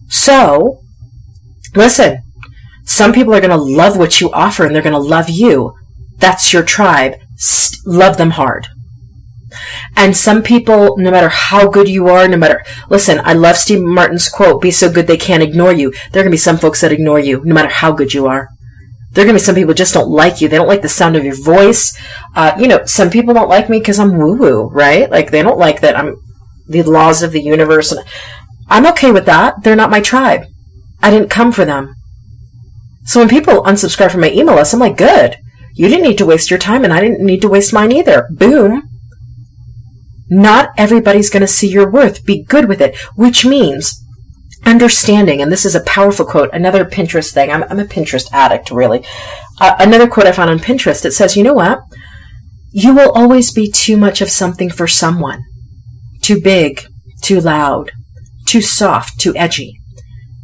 So, 0.09 0.83
listen, 1.75 2.23
some 2.85 3.13
people 3.13 3.35
are 3.35 3.41
going 3.41 3.51
to 3.51 3.57
love 3.57 3.99
what 3.99 4.21
you 4.21 4.31
offer 4.31 4.65
and 4.65 4.73
they're 4.73 4.83
going 4.83 4.93
to 4.93 4.99
love 4.99 5.29
you. 5.29 5.75
That's 6.19 6.53
your 6.53 6.63
tribe. 6.63 7.17
Love 7.85 8.17
them 8.17 8.31
hard. 8.31 8.69
And 9.97 10.17
some 10.17 10.43
people, 10.43 10.97
no 10.99 11.11
matter 11.11 11.29
how 11.29 11.69
good 11.69 11.89
you 11.89 12.09
are, 12.09 12.29
no 12.29 12.37
matter, 12.37 12.65
listen, 12.89 13.21
I 13.25 13.33
love 13.33 13.57
Steve 13.57 13.83
Martin's 13.83 14.29
quote, 14.29 14.63
be 14.63 14.71
so 14.71 14.91
good 14.91 15.07
they 15.07 15.17
can't 15.17 15.43
ignore 15.43 15.73
you. 15.73 15.91
There 16.13 16.21
are 16.21 16.25
going 16.25 16.27
to 16.27 16.31
be 16.31 16.37
some 16.37 16.59
folks 16.59 16.81
that 16.81 16.93
ignore 16.93 17.19
you, 17.19 17.43
no 17.45 17.55
matter 17.55 17.69
how 17.69 17.93
good 17.93 18.15
you 18.15 18.27
are. 18.27 18.49
There 19.13 19.23
are 19.23 19.27
going 19.27 19.37
to 19.37 19.41
be 19.41 19.45
some 19.45 19.55
people 19.55 19.75
just 19.75 19.95
don't 19.95 20.11
like 20.11 20.41
you. 20.41 20.49
They 20.49 20.57
don't 20.57 20.69
like 20.69 20.83
the 20.83 20.89
sound 20.89 21.17
of 21.17 21.25
your 21.25 21.43
voice. 21.43 21.99
Uh, 22.35 22.55
you 22.59 22.69
know, 22.69 22.85
some 22.85 23.09
people 23.09 23.33
don't 23.33 23.49
like 23.49 23.71
me 23.71 23.79
because 23.79 23.99
I'm 23.99 24.19
woo 24.19 24.37
woo, 24.37 24.69
right? 24.69 25.11
Like 25.11 25.31
they 25.31 25.43
don't 25.43 25.59
like 25.59 25.81
that 25.81 25.97
I'm 25.97 26.17
the 26.69 26.83
laws 26.83 27.23
of 27.23 27.33
the 27.33 27.41
universe. 27.41 27.93
And 27.93 28.05
I'm 28.69 28.87
okay 28.89 29.13
with 29.13 29.27
that. 29.27 29.63
They're 29.63 29.77
not 29.77 29.91
my 29.91 30.01
tribe. 30.01 30.45
I 31.03 31.11
didn't 31.11 31.31
come 31.31 31.53
for 31.53 31.65
them. 31.65 31.95
So 33.05 33.21
when 33.21 33.29
people 33.29 33.63
unsubscribe 33.63 34.11
from 34.11 34.21
my 34.21 34.31
email 34.31 34.57
list, 34.57 34.75
I'm 34.75 34.81
like, 34.81 34.97
good. 34.97 35.37
You 35.75 35.89
didn't 35.89 36.05
need 36.05 36.19
to 36.19 36.27
waste 36.27 36.51
your 36.51 36.59
time 36.59 36.85
and 36.85 36.93
I 36.93 37.01
didn't 37.01 37.25
need 37.25 37.43
to 37.43 37.49
waste 37.49 37.73
mine 37.73 37.93
either. 37.93 38.29
Boom. 38.31 38.83
Not 40.29 40.71
everybody's 40.77 41.31
going 41.31 41.43
to 41.43 41.47
see 41.47 41.69
your 41.69 41.91
worth. 41.91 42.25
Be 42.25 42.43
good 42.43 42.69
with 42.69 42.81
it, 42.81 42.97
which 43.15 43.45
means 43.45 44.03
understanding, 44.65 45.41
and 45.41 45.53
this 45.53 45.65
is 45.65 45.75
a 45.75 45.85
powerful 45.85 46.27
quote, 46.27 46.51
another 46.53 46.85
Pinterest 46.85 47.33
thing. 47.33 47.51
I'm, 47.51 47.63
I'm 47.65 47.79
a 47.79 47.85
Pinterest 47.85 48.29
addict, 48.33 48.71
really. 48.71 49.05
Uh, 49.61 49.77
another 49.79 50.09
quote 50.09 50.27
I 50.27 50.33
found 50.33 50.51
on 50.51 50.59
Pinterest. 50.59 51.05
It 51.05 51.13
says, 51.13 51.37
you 51.37 51.45
know 51.45 51.55
what? 51.55 51.81
You 52.73 52.95
will 52.95 53.13
always 53.13 53.53
be 53.53 53.71
too 53.71 53.97
much 53.97 54.21
of 54.21 54.29
something 54.29 54.71
for 54.71 54.87
someone. 54.87 55.45
Too 56.21 56.41
big, 56.41 56.85
too 57.23 57.41
loud, 57.41 57.93
too 58.47 58.61
soft, 58.61 59.21
too 59.21 59.35
edgy. 59.37 59.79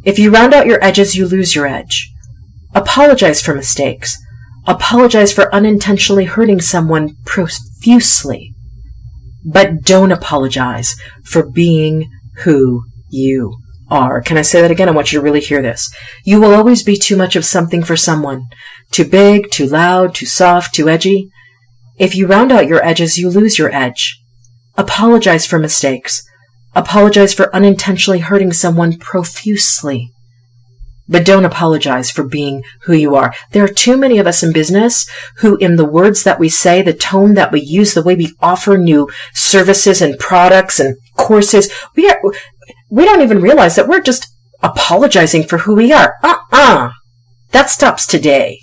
If 0.05 0.19
you 0.19 0.31
round 0.31 0.55
out 0.55 0.67
your 0.67 0.83
edges, 0.83 1.17
you 1.17 1.27
lose 1.27 1.55
your 1.55 1.67
edge. 1.67 2.11
Apologize 2.75 3.43
for 3.43 3.55
mistakes. 3.55 4.17
Apologize 4.67 5.33
for 5.33 5.53
unintentionally 5.55 6.25
hurting 6.25 6.61
someone 6.61 7.17
profusely. 7.25 8.52
But 9.45 9.83
don't 9.83 10.13
apologize 10.13 10.95
for 11.25 11.49
being 11.49 12.11
who 12.45 12.85
you 13.11 13.57
are. 13.91 14.21
Can 14.23 14.39
I 14.39 14.43
say 14.43 14.61
that 14.63 14.71
again? 14.71 14.89
I 14.89 14.93
want 14.93 15.13
you 15.13 15.19
to 15.19 15.25
really 15.25 15.41
hear 15.41 15.61
this. 15.63 15.93
You 16.25 16.41
will 16.41 16.55
always 16.55 16.83
be 16.83 16.97
too 16.97 17.17
much 17.17 17.37
of 17.37 17.45
something 17.45 17.83
for 17.83 17.97
someone. 17.97 18.47
Too 18.91 19.05
big, 19.05 19.51
too 19.51 19.67
loud, 19.67 20.15
too 20.15 20.27
soft, 20.27 20.75
too 20.75 20.89
edgy. 20.89 21.29
If 21.99 22.15
you 22.15 22.27
round 22.27 22.53
out 22.53 22.69
your 22.69 22.85
edges, 22.85 23.19
you 23.19 23.29
lose 23.29 23.59
your 23.59 23.73
edge. 23.73 24.19
Apologize 24.77 25.47
for 25.47 25.59
mistakes. 25.59 26.23
Apologize 26.75 27.35
for 27.35 27.55
unintentionally 27.55 28.21
hurting 28.21 28.53
someone 28.53 28.99
profusely. 28.99 30.11
But 31.13 31.27
don't 31.27 31.45
apologize 31.45 32.11
for 32.11 32.25
being 32.25 32.63
who 32.85 32.95
you 32.95 33.15
are. 33.15 33.35
There 33.51 33.63
are 33.63 33.69
too 33.69 33.99
many 33.99 34.19
of 34.19 34.27
us 34.27 34.43
in 34.43 34.51
business 34.51 35.07
who, 35.37 35.57
in 35.59 35.77
the 35.77 35.85
words 35.85 36.25
that 36.25 36.41
we 36.41 36.49
say, 36.49 36.81
the 36.81 36.95
tone 36.95 37.35
that 37.35 37.53
we 37.53 37.61
use, 37.61 37.93
the 37.93 38.03
way 38.03 38.17
we 38.17 38.35
offer 38.41 38.79
new 38.79 39.11
services 39.35 40.01
and 40.01 40.19
products 40.19 40.81
and 40.81 40.97
courses, 41.19 41.71
we 41.95 42.09
are, 42.09 42.19
we 42.89 43.05
don't 43.05 43.21
even 43.21 43.43
realize 43.43 43.77
that 43.77 43.89
we're 43.89 44.01
just 44.01 44.27
apologizing 44.63 45.43
for 45.43 45.59
who 45.59 45.75
we 45.75 45.93
are. 45.93 46.15
Uh-uh. 46.23 46.93
That 47.51 47.69
stops 47.69 48.07
today. 48.07 48.61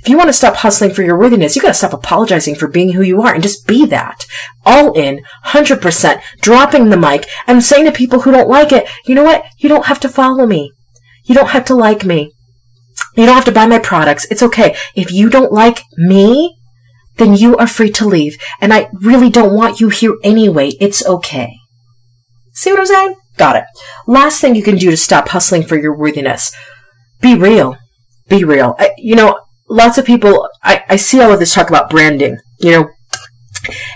If 0.00 0.08
you 0.08 0.18
want 0.18 0.28
to 0.28 0.34
stop 0.34 0.56
hustling 0.56 0.92
for 0.92 1.02
your 1.02 1.18
worthiness, 1.18 1.56
you 1.56 1.62
gotta 1.62 1.72
stop 1.72 1.94
apologizing 1.94 2.56
for 2.56 2.68
being 2.68 2.92
who 2.92 3.02
you 3.02 3.22
are 3.22 3.32
and 3.32 3.42
just 3.42 3.66
be 3.66 3.86
that. 3.86 4.26
All 4.66 4.92
in, 4.92 5.22
100%, 5.46 6.22
dropping 6.42 6.90
the 6.90 6.96
mic 6.98 7.26
and 7.46 7.62
saying 7.62 7.86
to 7.86 7.92
people 7.92 8.20
who 8.20 8.32
don't 8.32 8.48
like 8.48 8.70
it, 8.70 8.86
you 9.06 9.14
know 9.14 9.24
what? 9.24 9.44
You 9.56 9.70
don't 9.70 9.86
have 9.86 10.00
to 10.00 10.08
follow 10.10 10.46
me. 10.46 10.72
You 11.30 11.36
don't 11.36 11.50
have 11.50 11.66
to 11.66 11.76
like 11.76 12.04
me. 12.04 12.32
You 13.16 13.24
don't 13.24 13.36
have 13.36 13.44
to 13.44 13.52
buy 13.52 13.64
my 13.66 13.78
products. 13.78 14.26
It's 14.32 14.42
okay. 14.42 14.76
If 14.96 15.12
you 15.12 15.30
don't 15.30 15.52
like 15.52 15.84
me, 15.96 16.58
then 17.18 17.34
you 17.34 17.56
are 17.56 17.68
free 17.68 17.92
to 17.92 18.04
leave. 18.04 18.36
And 18.60 18.74
I 18.74 18.90
really 18.92 19.30
don't 19.30 19.54
want 19.54 19.78
you 19.78 19.90
here 19.90 20.16
anyway. 20.24 20.72
It's 20.80 21.06
okay. 21.06 21.54
See 22.54 22.72
what 22.72 22.80
I'm 22.80 22.86
saying? 22.86 23.14
Got 23.36 23.54
it. 23.54 23.64
Last 24.08 24.40
thing 24.40 24.56
you 24.56 24.64
can 24.64 24.74
do 24.74 24.90
to 24.90 24.96
stop 24.96 25.28
hustling 25.28 25.62
for 25.62 25.78
your 25.78 25.96
worthiness. 25.96 26.50
Be 27.20 27.36
real. 27.36 27.76
Be 28.28 28.42
real. 28.42 28.74
I, 28.80 28.90
you 28.98 29.14
know, 29.14 29.40
lots 29.68 29.98
of 29.98 30.04
people, 30.04 30.48
I, 30.64 30.82
I 30.88 30.96
see 30.96 31.20
all 31.20 31.30
of 31.30 31.38
this 31.38 31.54
talk 31.54 31.68
about 31.68 31.90
branding, 31.90 32.38
you 32.58 32.72
know, 32.72 32.90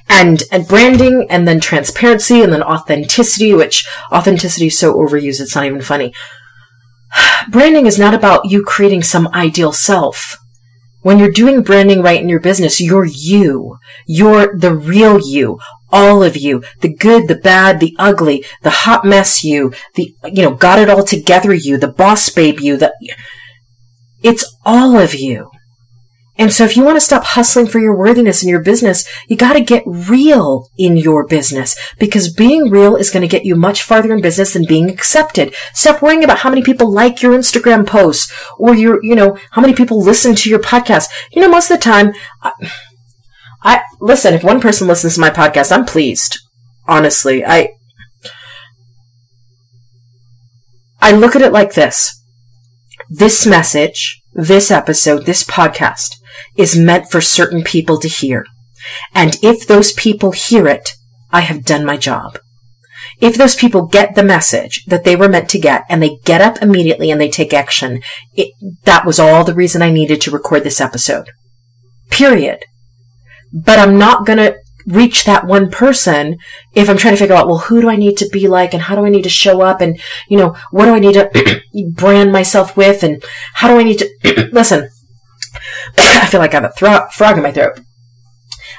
and 0.08 0.44
and 0.52 0.68
branding 0.68 1.26
and 1.30 1.48
then 1.48 1.58
transparency 1.58 2.42
and 2.42 2.52
then 2.52 2.62
authenticity 2.62 3.54
which 3.54 3.88
authenticity 4.12 4.66
is 4.66 4.78
so 4.78 4.94
overused 4.94 5.40
it's 5.40 5.54
not 5.54 5.64
even 5.64 5.80
funny 5.80 6.12
branding 7.48 7.86
is 7.86 7.98
not 7.98 8.14
about 8.14 8.50
you 8.50 8.64
creating 8.64 9.02
some 9.02 9.28
ideal 9.28 9.72
self. 9.72 10.38
When 11.02 11.18
you're 11.18 11.30
doing 11.30 11.62
branding 11.62 12.00
right 12.00 12.20
in 12.20 12.30
your 12.30 12.40
business, 12.40 12.80
you're 12.80 13.04
you. 13.04 13.76
You're 14.06 14.56
the 14.56 14.74
real 14.74 15.20
you. 15.20 15.58
All 15.92 16.22
of 16.22 16.36
you. 16.36 16.64
The 16.80 16.94
good, 16.94 17.28
the 17.28 17.34
bad, 17.34 17.78
the 17.78 17.94
ugly, 17.98 18.44
the 18.62 18.70
hot 18.70 19.04
mess 19.04 19.44
you, 19.44 19.74
the, 19.96 20.14
you 20.24 20.42
know, 20.42 20.54
got 20.54 20.78
it 20.78 20.88
all 20.88 21.04
together 21.04 21.52
you, 21.52 21.76
the 21.76 21.88
boss 21.88 22.30
babe 22.30 22.58
you, 22.58 22.78
the, 22.78 22.92
it's 24.22 24.56
all 24.64 24.98
of 24.98 25.14
you. 25.14 25.50
And 26.36 26.52
so 26.52 26.64
if 26.64 26.76
you 26.76 26.82
want 26.82 26.96
to 26.96 27.00
stop 27.00 27.24
hustling 27.24 27.66
for 27.66 27.78
your 27.78 27.96
worthiness 27.96 28.42
in 28.42 28.48
your 28.48 28.62
business, 28.62 29.08
you 29.28 29.36
got 29.36 29.52
to 29.52 29.60
get 29.60 29.84
real 29.86 30.68
in 30.76 30.96
your 30.96 31.24
business 31.26 31.78
because 31.98 32.32
being 32.32 32.70
real 32.70 32.96
is 32.96 33.10
going 33.10 33.22
to 33.22 33.28
get 33.28 33.44
you 33.44 33.54
much 33.54 33.82
farther 33.82 34.12
in 34.12 34.20
business 34.20 34.52
than 34.52 34.64
being 34.66 34.90
accepted. 34.90 35.54
Stop 35.74 36.02
worrying 36.02 36.24
about 36.24 36.38
how 36.38 36.50
many 36.50 36.62
people 36.62 36.90
like 36.90 37.22
your 37.22 37.32
Instagram 37.32 37.86
posts 37.86 38.32
or 38.58 38.74
your, 38.74 39.02
you 39.04 39.14
know, 39.14 39.38
how 39.52 39.62
many 39.62 39.74
people 39.74 40.02
listen 40.02 40.34
to 40.34 40.50
your 40.50 40.58
podcast. 40.58 41.08
You 41.30 41.40
know, 41.40 41.48
most 41.48 41.70
of 41.70 41.78
the 41.78 41.84
time, 41.84 42.12
I, 42.42 42.52
I 43.62 43.82
listen, 44.00 44.34
if 44.34 44.42
one 44.42 44.60
person 44.60 44.88
listens 44.88 45.14
to 45.14 45.20
my 45.20 45.30
podcast, 45.30 45.70
I'm 45.70 45.84
pleased. 45.84 46.40
Honestly, 46.88 47.44
I, 47.44 47.70
I 51.00 51.12
look 51.12 51.36
at 51.36 51.42
it 51.42 51.52
like 51.52 51.74
this. 51.74 52.20
This 53.08 53.46
message, 53.46 54.20
this 54.32 54.72
episode, 54.72 55.26
this 55.26 55.44
podcast 55.44 56.16
is 56.56 56.78
meant 56.78 57.10
for 57.10 57.20
certain 57.20 57.62
people 57.62 57.98
to 57.98 58.08
hear. 58.08 58.46
And 59.14 59.38
if 59.42 59.66
those 59.66 59.92
people 59.92 60.32
hear 60.32 60.66
it, 60.66 60.90
I 61.30 61.40
have 61.40 61.64
done 61.64 61.84
my 61.84 61.96
job. 61.96 62.38
If 63.20 63.36
those 63.36 63.54
people 63.54 63.86
get 63.86 64.14
the 64.14 64.24
message 64.24 64.84
that 64.86 65.04
they 65.04 65.16
were 65.16 65.28
meant 65.28 65.48
to 65.50 65.58
get 65.58 65.84
and 65.88 66.02
they 66.02 66.18
get 66.24 66.40
up 66.40 66.60
immediately 66.60 67.10
and 67.10 67.20
they 67.20 67.30
take 67.30 67.52
action, 67.52 68.02
it, 68.34 68.52
that 68.84 69.06
was 69.06 69.18
all 69.18 69.44
the 69.44 69.54
reason 69.54 69.82
I 69.82 69.90
needed 69.90 70.20
to 70.22 70.30
record 70.30 70.64
this 70.64 70.80
episode. 70.80 71.30
Period. 72.10 72.64
But 73.52 73.78
I'm 73.78 73.98
not 73.98 74.26
gonna 74.26 74.54
reach 74.86 75.24
that 75.24 75.46
one 75.46 75.70
person 75.70 76.38
if 76.74 76.90
I'm 76.90 76.96
trying 76.96 77.14
to 77.14 77.18
figure 77.18 77.36
out, 77.36 77.46
well, 77.46 77.58
who 77.58 77.80
do 77.80 77.88
I 77.88 77.96
need 77.96 78.16
to 78.18 78.28
be 78.28 78.48
like 78.48 78.74
and 78.74 78.82
how 78.82 78.96
do 78.96 79.04
I 79.04 79.10
need 79.10 79.22
to 79.22 79.30
show 79.30 79.62
up 79.62 79.80
and, 79.80 79.98
you 80.28 80.36
know, 80.36 80.56
what 80.70 80.86
do 80.86 80.94
I 80.94 80.98
need 80.98 81.14
to 81.14 81.62
brand 81.92 82.32
myself 82.32 82.76
with 82.76 83.02
and 83.02 83.24
how 83.54 83.68
do 83.68 83.78
I 83.78 83.84
need 83.84 83.98
to, 83.98 84.48
listen, 84.52 84.90
I 85.98 86.26
feel 86.26 86.40
like 86.40 86.54
I 86.54 86.60
have 86.60 86.70
a 86.70 86.72
thro- 86.72 87.08
frog 87.10 87.36
in 87.36 87.42
my 87.42 87.52
throat. 87.52 87.80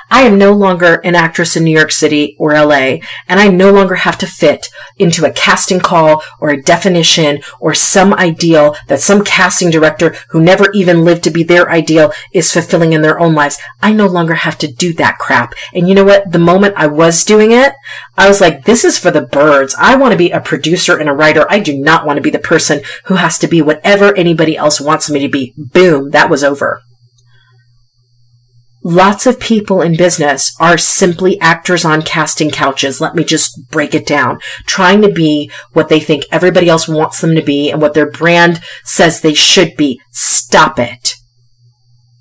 I 0.09 0.21
am 0.21 0.37
no 0.37 0.53
longer 0.53 0.95
an 1.03 1.15
actress 1.15 1.55
in 1.55 1.63
New 1.63 1.75
York 1.75 1.91
City 1.91 2.35
or 2.37 2.53
LA, 2.53 2.97
and 3.27 3.39
I 3.39 3.47
no 3.47 3.71
longer 3.71 3.95
have 3.95 4.17
to 4.19 4.27
fit 4.27 4.69
into 4.97 5.25
a 5.25 5.31
casting 5.31 5.79
call 5.79 6.21
or 6.39 6.49
a 6.49 6.61
definition 6.61 7.41
or 7.59 7.73
some 7.73 8.13
ideal 8.13 8.75
that 8.87 9.01
some 9.01 9.23
casting 9.23 9.71
director 9.71 10.15
who 10.29 10.41
never 10.41 10.71
even 10.73 11.03
lived 11.03 11.23
to 11.23 11.31
be 11.31 11.43
their 11.43 11.69
ideal 11.71 12.11
is 12.33 12.53
fulfilling 12.53 12.93
in 12.93 13.01
their 13.01 13.19
own 13.19 13.33
lives. 13.33 13.57
I 13.81 13.93
no 13.93 14.05
longer 14.05 14.35
have 14.35 14.57
to 14.59 14.71
do 14.71 14.93
that 14.93 15.17
crap. 15.17 15.53
And 15.73 15.87
you 15.87 15.95
know 15.95 16.05
what? 16.05 16.31
The 16.31 16.39
moment 16.39 16.75
I 16.77 16.87
was 16.87 17.25
doing 17.25 17.51
it, 17.51 17.73
I 18.17 18.27
was 18.27 18.39
like, 18.39 18.65
this 18.65 18.85
is 18.85 18.99
for 18.99 19.11
the 19.11 19.21
birds. 19.23 19.75
I 19.77 19.95
want 19.95 20.11
to 20.11 20.17
be 20.17 20.31
a 20.31 20.39
producer 20.39 20.97
and 20.97 21.09
a 21.09 21.13
writer. 21.13 21.45
I 21.49 21.59
do 21.59 21.75
not 21.77 22.05
want 22.05 22.17
to 22.17 22.23
be 22.23 22.29
the 22.29 22.39
person 22.39 22.81
who 23.05 23.15
has 23.15 23.39
to 23.39 23.47
be 23.47 23.61
whatever 23.61 24.15
anybody 24.15 24.55
else 24.55 24.79
wants 24.79 25.09
me 25.09 25.19
to 25.21 25.29
be. 25.29 25.53
Boom. 25.57 26.11
That 26.11 26.29
was 26.29 26.43
over. 26.43 26.81
Lots 28.87 29.25
of 29.25 29.39
people 29.39 29.81
in 29.81 29.97
business 29.97 30.55
are 30.59 30.77
simply 30.77 31.41
actors 31.41 31.83
on 31.85 32.03
casting 32.03 32.51
couches. 32.51 33.01
Let 33.01 33.15
me 33.15 33.23
just 33.23 33.67
break 33.71 33.95
it 33.95 34.05
down. 34.05 34.39
Trying 34.67 35.01
to 35.01 35.11
be 35.11 35.49
what 35.73 35.89
they 35.89 35.99
think 35.99 36.23
everybody 36.31 36.69
else 36.69 36.87
wants 36.87 37.19
them 37.19 37.33
to 37.33 37.41
be 37.41 37.71
and 37.71 37.81
what 37.81 37.95
their 37.95 38.07
brand 38.07 38.61
says 38.83 39.21
they 39.21 39.33
should 39.33 39.75
be. 39.75 39.99
Stop 40.11 40.77
it. 40.77 41.15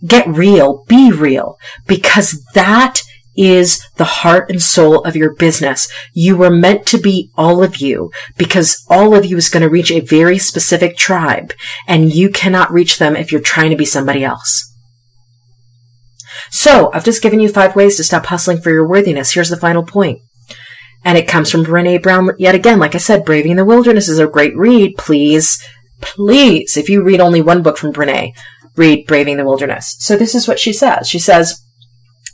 Get 0.07 0.27
real. 0.27 0.87
Be 0.88 1.12
real. 1.12 1.59
Because 1.87 2.42
that 2.55 3.03
is 3.37 3.87
the 3.96 4.05
heart 4.05 4.48
and 4.48 4.62
soul 4.62 5.03
of 5.03 5.16
your 5.16 5.35
business. 5.35 5.87
You 6.14 6.35
were 6.35 6.48
meant 6.48 6.87
to 6.87 6.98
be 6.98 7.31
all 7.37 7.62
of 7.62 7.77
you 7.77 8.11
because 8.38 8.83
all 8.88 9.14
of 9.14 9.27
you 9.27 9.37
is 9.37 9.50
going 9.50 9.64
to 9.64 9.68
reach 9.68 9.90
a 9.90 10.00
very 10.00 10.38
specific 10.38 10.96
tribe 10.96 11.53
and 11.87 12.14
you 12.14 12.31
cannot 12.31 12.72
reach 12.72 12.96
them 12.96 13.16
if 13.16 13.31
you're 13.31 13.42
trying 13.42 13.68
to 13.68 13.77
be 13.77 13.85
somebody 13.85 14.24
else. 14.24 14.74
So 16.55 16.93
I've 16.95 17.05
just 17.05 17.21
given 17.21 17.40
you 17.40 17.49
five 17.49 17.75
ways 17.75 17.97
to 17.97 18.05
stop 18.05 18.27
hustling 18.27 18.61
for 18.61 18.71
your 18.71 18.87
worthiness. 18.87 19.33
Here's 19.33 19.51
the 19.51 19.57
final 19.57 19.83
point. 19.83 20.21
And 21.03 21.19
it 21.19 21.27
comes 21.27 21.51
from 21.51 21.64
Brene 21.64 22.01
Brown 22.01 22.31
yet 22.38 22.55
again. 22.55 22.79
Like 22.79 22.95
I 22.95 22.99
said, 22.99 23.25
Braving 23.25 23.57
the 23.57 23.64
Wilderness 23.64 24.09
is 24.09 24.21
a 24.21 24.29
great 24.29 24.57
read. 24.57 24.97
Please, 24.97 25.61
please, 26.01 26.77
if 26.77 26.88
you 26.88 27.03
read 27.03 27.21
only 27.21 27.43
one 27.43 27.64
book 27.64 27.77
from 27.77 27.93
Brene, 27.93 28.37
read 28.77 29.05
Braving 29.09 29.37
the 29.37 29.45
Wilderness. 29.45 29.97
So 29.99 30.17
this 30.17 30.33
is 30.33 30.47
what 30.47 30.61
she 30.61 30.73
says. 30.73 31.09
She 31.09 31.19
says, 31.19 31.61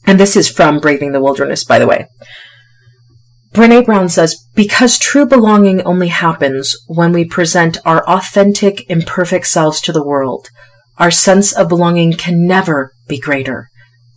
and 0.04 0.20
this 0.20 0.36
is 0.36 0.50
from 0.50 0.80
Braving 0.80 1.12
the 1.12 1.22
Wilderness, 1.22 1.64
by 1.64 1.78
the 1.78 1.86
way. 1.86 2.06
Brene 3.54 3.86
Brown 3.86 4.10
says, 4.10 4.36
because 4.54 4.98
true 4.98 5.24
belonging 5.24 5.80
only 5.80 6.08
happens 6.08 6.76
when 6.88 7.14
we 7.14 7.24
present 7.24 7.78
our 7.86 8.06
authentic, 8.06 8.84
imperfect 8.90 9.46
selves 9.46 9.80
to 9.80 9.92
the 9.92 10.04
world, 10.04 10.50
our 10.98 11.10
sense 11.10 11.54
of 11.54 11.70
belonging 11.70 12.12
can 12.12 12.46
never 12.46 12.92
be 13.08 13.18
greater 13.18 13.69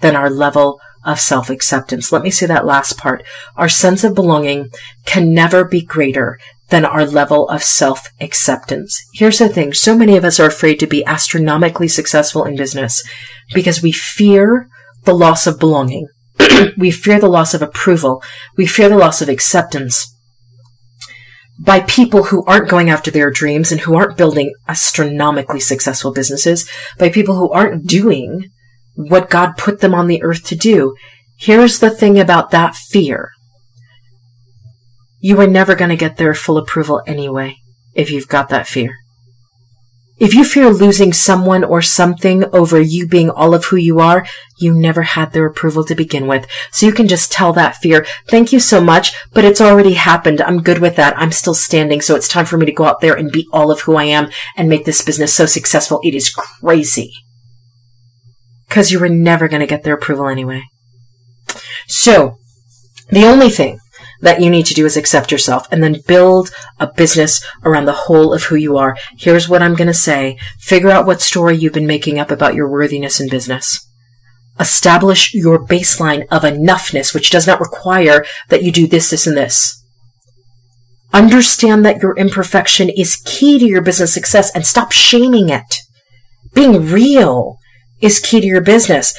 than 0.03 0.15
our 0.17 0.29
level 0.29 0.79
of 1.05 1.19
self 1.19 1.49
acceptance. 1.49 2.11
Let 2.11 2.21
me 2.21 2.29
say 2.29 2.45
that 2.45 2.65
last 2.65 2.97
part. 2.97 3.23
Our 3.55 3.69
sense 3.69 4.03
of 4.03 4.13
belonging 4.13 4.69
can 5.05 5.33
never 5.33 5.65
be 5.65 5.81
greater 5.81 6.37
than 6.69 6.85
our 6.85 7.05
level 7.05 7.47
of 7.49 7.63
self 7.63 8.07
acceptance. 8.19 9.01
Here's 9.13 9.39
the 9.39 9.49
thing. 9.49 9.73
So 9.73 9.97
many 9.97 10.17
of 10.17 10.25
us 10.25 10.39
are 10.39 10.47
afraid 10.47 10.79
to 10.81 10.87
be 10.87 11.05
astronomically 11.05 11.87
successful 11.87 12.43
in 12.43 12.57
business 12.57 13.01
because 13.53 13.81
we 13.81 13.91
fear 13.93 14.67
the 15.05 15.15
loss 15.15 15.47
of 15.47 15.59
belonging. 15.59 16.07
we 16.77 16.91
fear 16.91 17.19
the 17.19 17.29
loss 17.29 17.53
of 17.53 17.61
approval. 17.61 18.21
We 18.57 18.65
fear 18.65 18.89
the 18.89 18.97
loss 18.97 19.21
of 19.21 19.29
acceptance 19.29 20.09
by 21.57 21.79
people 21.81 22.25
who 22.25 22.43
aren't 22.45 22.69
going 22.69 22.89
after 22.89 23.09
their 23.09 23.31
dreams 23.31 23.71
and 23.71 23.81
who 23.81 23.95
aren't 23.95 24.17
building 24.17 24.53
astronomically 24.67 25.61
successful 25.61 26.11
businesses, 26.11 26.69
by 26.97 27.09
people 27.09 27.35
who 27.35 27.49
aren't 27.51 27.87
doing 27.87 28.49
what 28.95 29.29
God 29.29 29.57
put 29.57 29.81
them 29.81 29.93
on 29.93 30.07
the 30.07 30.21
earth 30.23 30.43
to 30.45 30.55
do. 30.55 30.95
Here's 31.37 31.79
the 31.79 31.89
thing 31.89 32.19
about 32.19 32.51
that 32.51 32.75
fear. 32.75 33.31
You 35.19 35.39
are 35.39 35.47
never 35.47 35.75
going 35.75 35.89
to 35.89 35.95
get 35.95 36.17
their 36.17 36.33
full 36.33 36.57
approval 36.57 37.01
anyway 37.07 37.57
if 37.93 38.11
you've 38.11 38.27
got 38.27 38.49
that 38.49 38.67
fear. 38.67 38.95
If 40.19 40.35
you 40.35 40.45
fear 40.45 40.69
losing 40.69 41.11
someone 41.11 41.63
or 41.63 41.81
something 41.81 42.45
over 42.53 42.79
you 42.79 43.07
being 43.07 43.31
all 43.31 43.55
of 43.55 43.65
who 43.65 43.77
you 43.77 43.99
are, 43.99 44.25
you 44.59 44.73
never 44.73 45.01
had 45.01 45.33
their 45.33 45.47
approval 45.47 45.83
to 45.85 45.95
begin 45.95 46.27
with. 46.27 46.47
So 46.71 46.85
you 46.85 46.93
can 46.93 47.07
just 47.07 47.31
tell 47.31 47.51
that 47.53 47.77
fear, 47.77 48.05
thank 48.27 48.53
you 48.53 48.59
so 48.59 48.79
much, 48.79 49.13
but 49.33 49.43
it's 49.43 49.59
already 49.59 49.93
happened. 49.93 50.39
I'm 50.39 50.61
good 50.61 50.77
with 50.77 50.95
that. 50.97 51.17
I'm 51.17 51.31
still 51.31 51.55
standing. 51.55 51.99
So 51.99 52.15
it's 52.15 52.27
time 52.27 52.45
for 52.45 52.57
me 52.57 52.67
to 52.67 52.71
go 52.71 52.85
out 52.85 53.01
there 53.01 53.15
and 53.15 53.31
be 53.31 53.47
all 53.51 53.71
of 53.71 53.81
who 53.81 53.95
I 53.95 54.05
am 54.05 54.29
and 54.55 54.69
make 54.69 54.85
this 54.85 55.01
business 55.01 55.33
so 55.33 55.47
successful. 55.47 55.99
It 56.03 56.13
is 56.13 56.29
crazy. 56.29 57.11
Cause 58.73 58.91
you 58.91 58.99
were 58.99 59.07
never 59.07 59.47
going 59.47 59.59
to 59.59 59.67
get 59.67 59.83
their 59.83 59.93
approval 59.93 60.27
anyway. 60.27 60.63
So 61.87 62.39
the 63.09 63.23
only 63.23 63.51
thing 63.51 63.79
that 64.21 64.41
you 64.41 64.49
need 64.49 64.65
to 64.65 64.73
do 64.73 64.83
is 64.87 64.97
accept 64.97 65.31
yourself 65.31 65.67
and 65.71 65.83
then 65.83 66.01
build 66.07 66.49
a 66.79 66.87
business 66.87 67.45
around 67.63 67.85
the 67.85 67.91
whole 67.91 68.33
of 68.33 68.45
who 68.45 68.55
you 68.55 68.75
are. 68.75 68.97
Here's 69.15 69.47
what 69.47 69.61
I'm 69.61 69.75
going 69.75 69.89
to 69.89 69.93
say. 69.93 70.39
Figure 70.57 70.89
out 70.89 71.05
what 71.05 71.21
story 71.21 71.55
you've 71.55 71.73
been 71.73 71.85
making 71.85 72.17
up 72.17 72.31
about 72.31 72.55
your 72.55 72.67
worthiness 72.67 73.19
in 73.19 73.29
business. 73.29 73.87
Establish 74.59 75.35
your 75.35 75.63
baseline 75.63 76.25
of 76.31 76.41
enoughness, 76.41 77.13
which 77.13 77.29
does 77.29 77.45
not 77.45 77.59
require 77.59 78.25
that 78.49 78.63
you 78.63 78.71
do 78.71 78.87
this, 78.87 79.11
this, 79.11 79.27
and 79.27 79.37
this. 79.37 79.83
Understand 81.13 81.85
that 81.85 82.01
your 82.01 82.17
imperfection 82.17 82.89
is 82.89 83.21
key 83.23 83.59
to 83.59 83.67
your 83.67 83.83
business 83.83 84.15
success 84.15 84.51
and 84.55 84.65
stop 84.65 84.91
shaming 84.91 85.49
it. 85.49 85.75
Being 86.55 86.89
real 86.89 87.59
is 88.03 88.19
key 88.19 88.41
to 88.41 88.47
your 88.47 88.61
business. 88.61 89.13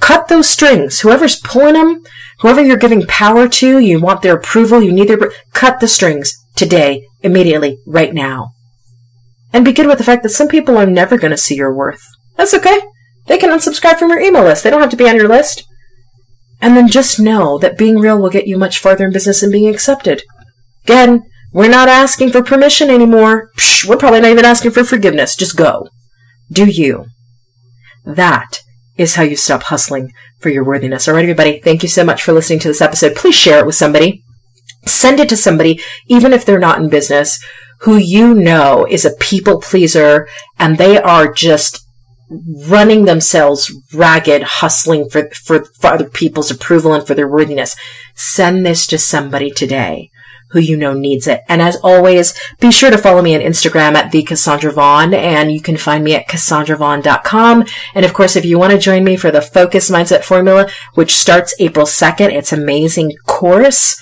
Cut 0.00 0.28
those 0.28 0.48
strings. 0.48 1.00
Whoever's 1.00 1.40
pulling 1.40 1.74
them, 1.74 2.04
whoever 2.40 2.62
you're 2.62 2.76
giving 2.76 3.06
power 3.06 3.48
to, 3.48 3.78
you 3.78 4.00
want 4.00 4.22
their 4.22 4.36
approval, 4.36 4.82
you 4.82 4.92
need 4.92 5.08
their, 5.08 5.32
cut 5.54 5.80
the 5.80 5.88
strings 5.88 6.32
today, 6.54 7.06
immediately, 7.22 7.78
right 7.86 8.12
now. 8.12 8.52
And 9.52 9.64
be 9.64 9.72
good 9.72 9.86
with 9.86 9.98
the 9.98 10.04
fact 10.04 10.22
that 10.22 10.28
some 10.28 10.48
people 10.48 10.76
are 10.76 10.86
never 10.86 11.16
going 11.16 11.30
to 11.30 11.36
see 11.36 11.56
your 11.56 11.74
worth. 11.74 12.04
That's 12.36 12.54
okay. 12.54 12.80
They 13.26 13.38
can 13.38 13.50
unsubscribe 13.50 13.98
from 13.98 14.10
your 14.10 14.20
email 14.20 14.44
list. 14.44 14.62
They 14.62 14.70
don't 14.70 14.80
have 14.80 14.90
to 14.90 14.96
be 14.96 15.08
on 15.08 15.16
your 15.16 15.28
list. 15.28 15.64
And 16.60 16.76
then 16.76 16.88
just 16.88 17.18
know 17.18 17.58
that 17.58 17.78
being 17.78 17.98
real 17.98 18.20
will 18.20 18.30
get 18.30 18.46
you 18.46 18.58
much 18.58 18.78
farther 18.78 19.06
in 19.06 19.12
business 19.12 19.42
and 19.42 19.52
being 19.52 19.68
accepted. 19.68 20.22
Again, 20.84 21.22
we're 21.52 21.68
not 21.68 21.88
asking 21.88 22.30
for 22.30 22.42
permission 22.42 22.90
anymore. 22.90 23.50
Psh, 23.56 23.86
we're 23.86 23.96
probably 23.96 24.20
not 24.20 24.30
even 24.30 24.44
asking 24.44 24.72
for 24.72 24.84
forgiveness. 24.84 25.36
Just 25.36 25.56
go. 25.56 25.88
Do 26.50 26.66
you. 26.66 27.06
That 28.04 28.62
is 28.96 29.14
how 29.14 29.22
you 29.22 29.36
stop 29.36 29.64
hustling 29.64 30.12
for 30.38 30.50
your 30.50 30.64
worthiness. 30.64 31.08
All 31.08 31.14
right, 31.14 31.22
everybody. 31.22 31.60
Thank 31.60 31.82
you 31.82 31.88
so 31.88 32.04
much 32.04 32.22
for 32.22 32.32
listening 32.32 32.58
to 32.60 32.68
this 32.68 32.80
episode. 32.80 33.16
Please 33.16 33.34
share 33.34 33.60
it 33.60 33.66
with 33.66 33.74
somebody. 33.74 34.24
Send 34.86 35.20
it 35.20 35.28
to 35.28 35.36
somebody, 35.36 35.80
even 36.06 36.32
if 36.32 36.44
they're 36.44 36.58
not 36.58 36.80
in 36.80 36.88
business, 36.88 37.42
who 37.80 37.96
you 37.96 38.34
know 38.34 38.86
is 38.88 39.04
a 39.04 39.14
people 39.16 39.60
pleaser 39.60 40.28
and 40.58 40.76
they 40.76 40.98
are 40.98 41.32
just 41.32 41.84
running 42.66 43.04
themselves 43.04 43.72
ragged, 43.94 44.42
hustling 44.42 45.08
for, 45.08 45.30
for, 45.30 45.64
for 45.64 45.88
other 45.88 46.08
people's 46.08 46.50
approval 46.50 46.92
and 46.92 47.06
for 47.06 47.14
their 47.14 47.28
worthiness. 47.28 47.74
Send 48.14 48.66
this 48.66 48.86
to 48.88 48.98
somebody 48.98 49.50
today 49.50 50.10
who 50.50 50.58
you 50.58 50.76
know 50.76 50.94
needs 50.94 51.26
it. 51.26 51.42
And 51.48 51.60
as 51.60 51.76
always, 51.76 52.34
be 52.60 52.70
sure 52.70 52.90
to 52.90 52.98
follow 52.98 53.22
me 53.22 53.34
on 53.34 53.40
Instagram 53.40 53.94
at 53.94 54.12
the 54.12 54.22
Cassandra 54.22 54.72
Vaughn, 54.72 55.14
and 55.14 55.52
you 55.52 55.60
can 55.60 55.76
find 55.76 56.04
me 56.04 56.14
at 56.14 56.28
cassandravaughn.com. 56.28 57.64
And 57.94 58.04
of 58.04 58.14
course, 58.14 58.36
if 58.36 58.44
you 58.44 58.58
want 58.58 58.72
to 58.72 58.78
join 58.78 59.04
me 59.04 59.16
for 59.16 59.30
the 59.30 59.42
Focus 59.42 59.90
Mindset 59.90 60.24
Formula, 60.24 60.68
which 60.94 61.14
starts 61.14 61.54
April 61.58 61.86
2nd, 61.86 62.32
it's 62.32 62.52
amazing 62.52 63.12
course. 63.26 64.00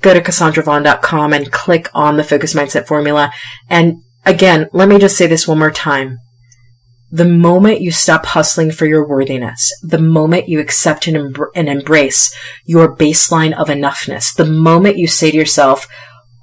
Go 0.00 0.14
to 0.14 0.20
cassandravaughn.com 0.20 1.32
and 1.32 1.52
click 1.52 1.88
on 1.94 2.16
the 2.16 2.24
Focus 2.24 2.54
Mindset 2.54 2.86
Formula. 2.86 3.32
And 3.68 4.02
again, 4.24 4.68
let 4.72 4.88
me 4.88 4.98
just 4.98 5.16
say 5.16 5.26
this 5.26 5.48
one 5.48 5.58
more 5.58 5.72
time. 5.72 6.18
The 7.10 7.24
moment 7.24 7.80
you 7.80 7.90
stop 7.90 8.26
hustling 8.26 8.70
for 8.70 8.84
your 8.84 9.06
worthiness, 9.06 9.72
the 9.82 9.98
moment 9.98 10.48
you 10.48 10.60
accept 10.60 11.06
and, 11.06 11.36
and 11.54 11.68
embrace 11.68 12.34
your 12.64 12.94
baseline 12.94 13.58
of 13.58 13.68
enoughness, 13.68 14.34
the 14.34 14.44
moment 14.44 14.98
you 14.98 15.06
say 15.06 15.30
to 15.30 15.36
yourself, 15.36 15.88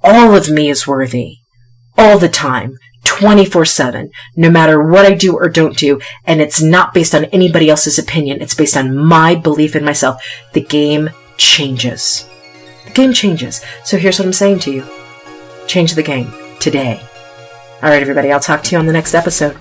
all 0.02 0.34
of 0.34 0.50
me 0.50 0.68
is 0.68 0.86
worthy, 0.86 1.36
all 1.96 2.18
the 2.18 2.28
time, 2.28 2.76
24 3.04 3.64
7, 3.64 4.10
no 4.36 4.50
matter 4.50 4.82
what 4.82 5.06
I 5.06 5.14
do 5.14 5.36
or 5.36 5.48
don't 5.48 5.76
do, 5.76 6.00
and 6.24 6.40
it's 6.40 6.60
not 6.60 6.92
based 6.92 7.14
on 7.14 7.26
anybody 7.26 7.70
else's 7.70 7.98
opinion, 7.98 8.42
it's 8.42 8.54
based 8.54 8.76
on 8.76 8.96
my 8.96 9.36
belief 9.36 9.76
in 9.76 9.84
myself, 9.84 10.20
the 10.52 10.60
game 10.60 11.10
changes. 11.36 12.28
The 12.86 12.92
game 12.92 13.12
changes. 13.12 13.64
So 13.84 13.98
here's 13.98 14.18
what 14.18 14.26
I'm 14.26 14.32
saying 14.32 14.58
to 14.60 14.72
you 14.72 14.86
change 15.68 15.94
the 15.94 16.02
game 16.02 16.32
today. 16.58 17.00
All 17.82 17.90
right, 17.90 18.02
everybody, 18.02 18.32
I'll 18.32 18.40
talk 18.40 18.62
to 18.64 18.72
you 18.72 18.78
on 18.78 18.86
the 18.86 18.92
next 18.92 19.14
episode. 19.14 19.56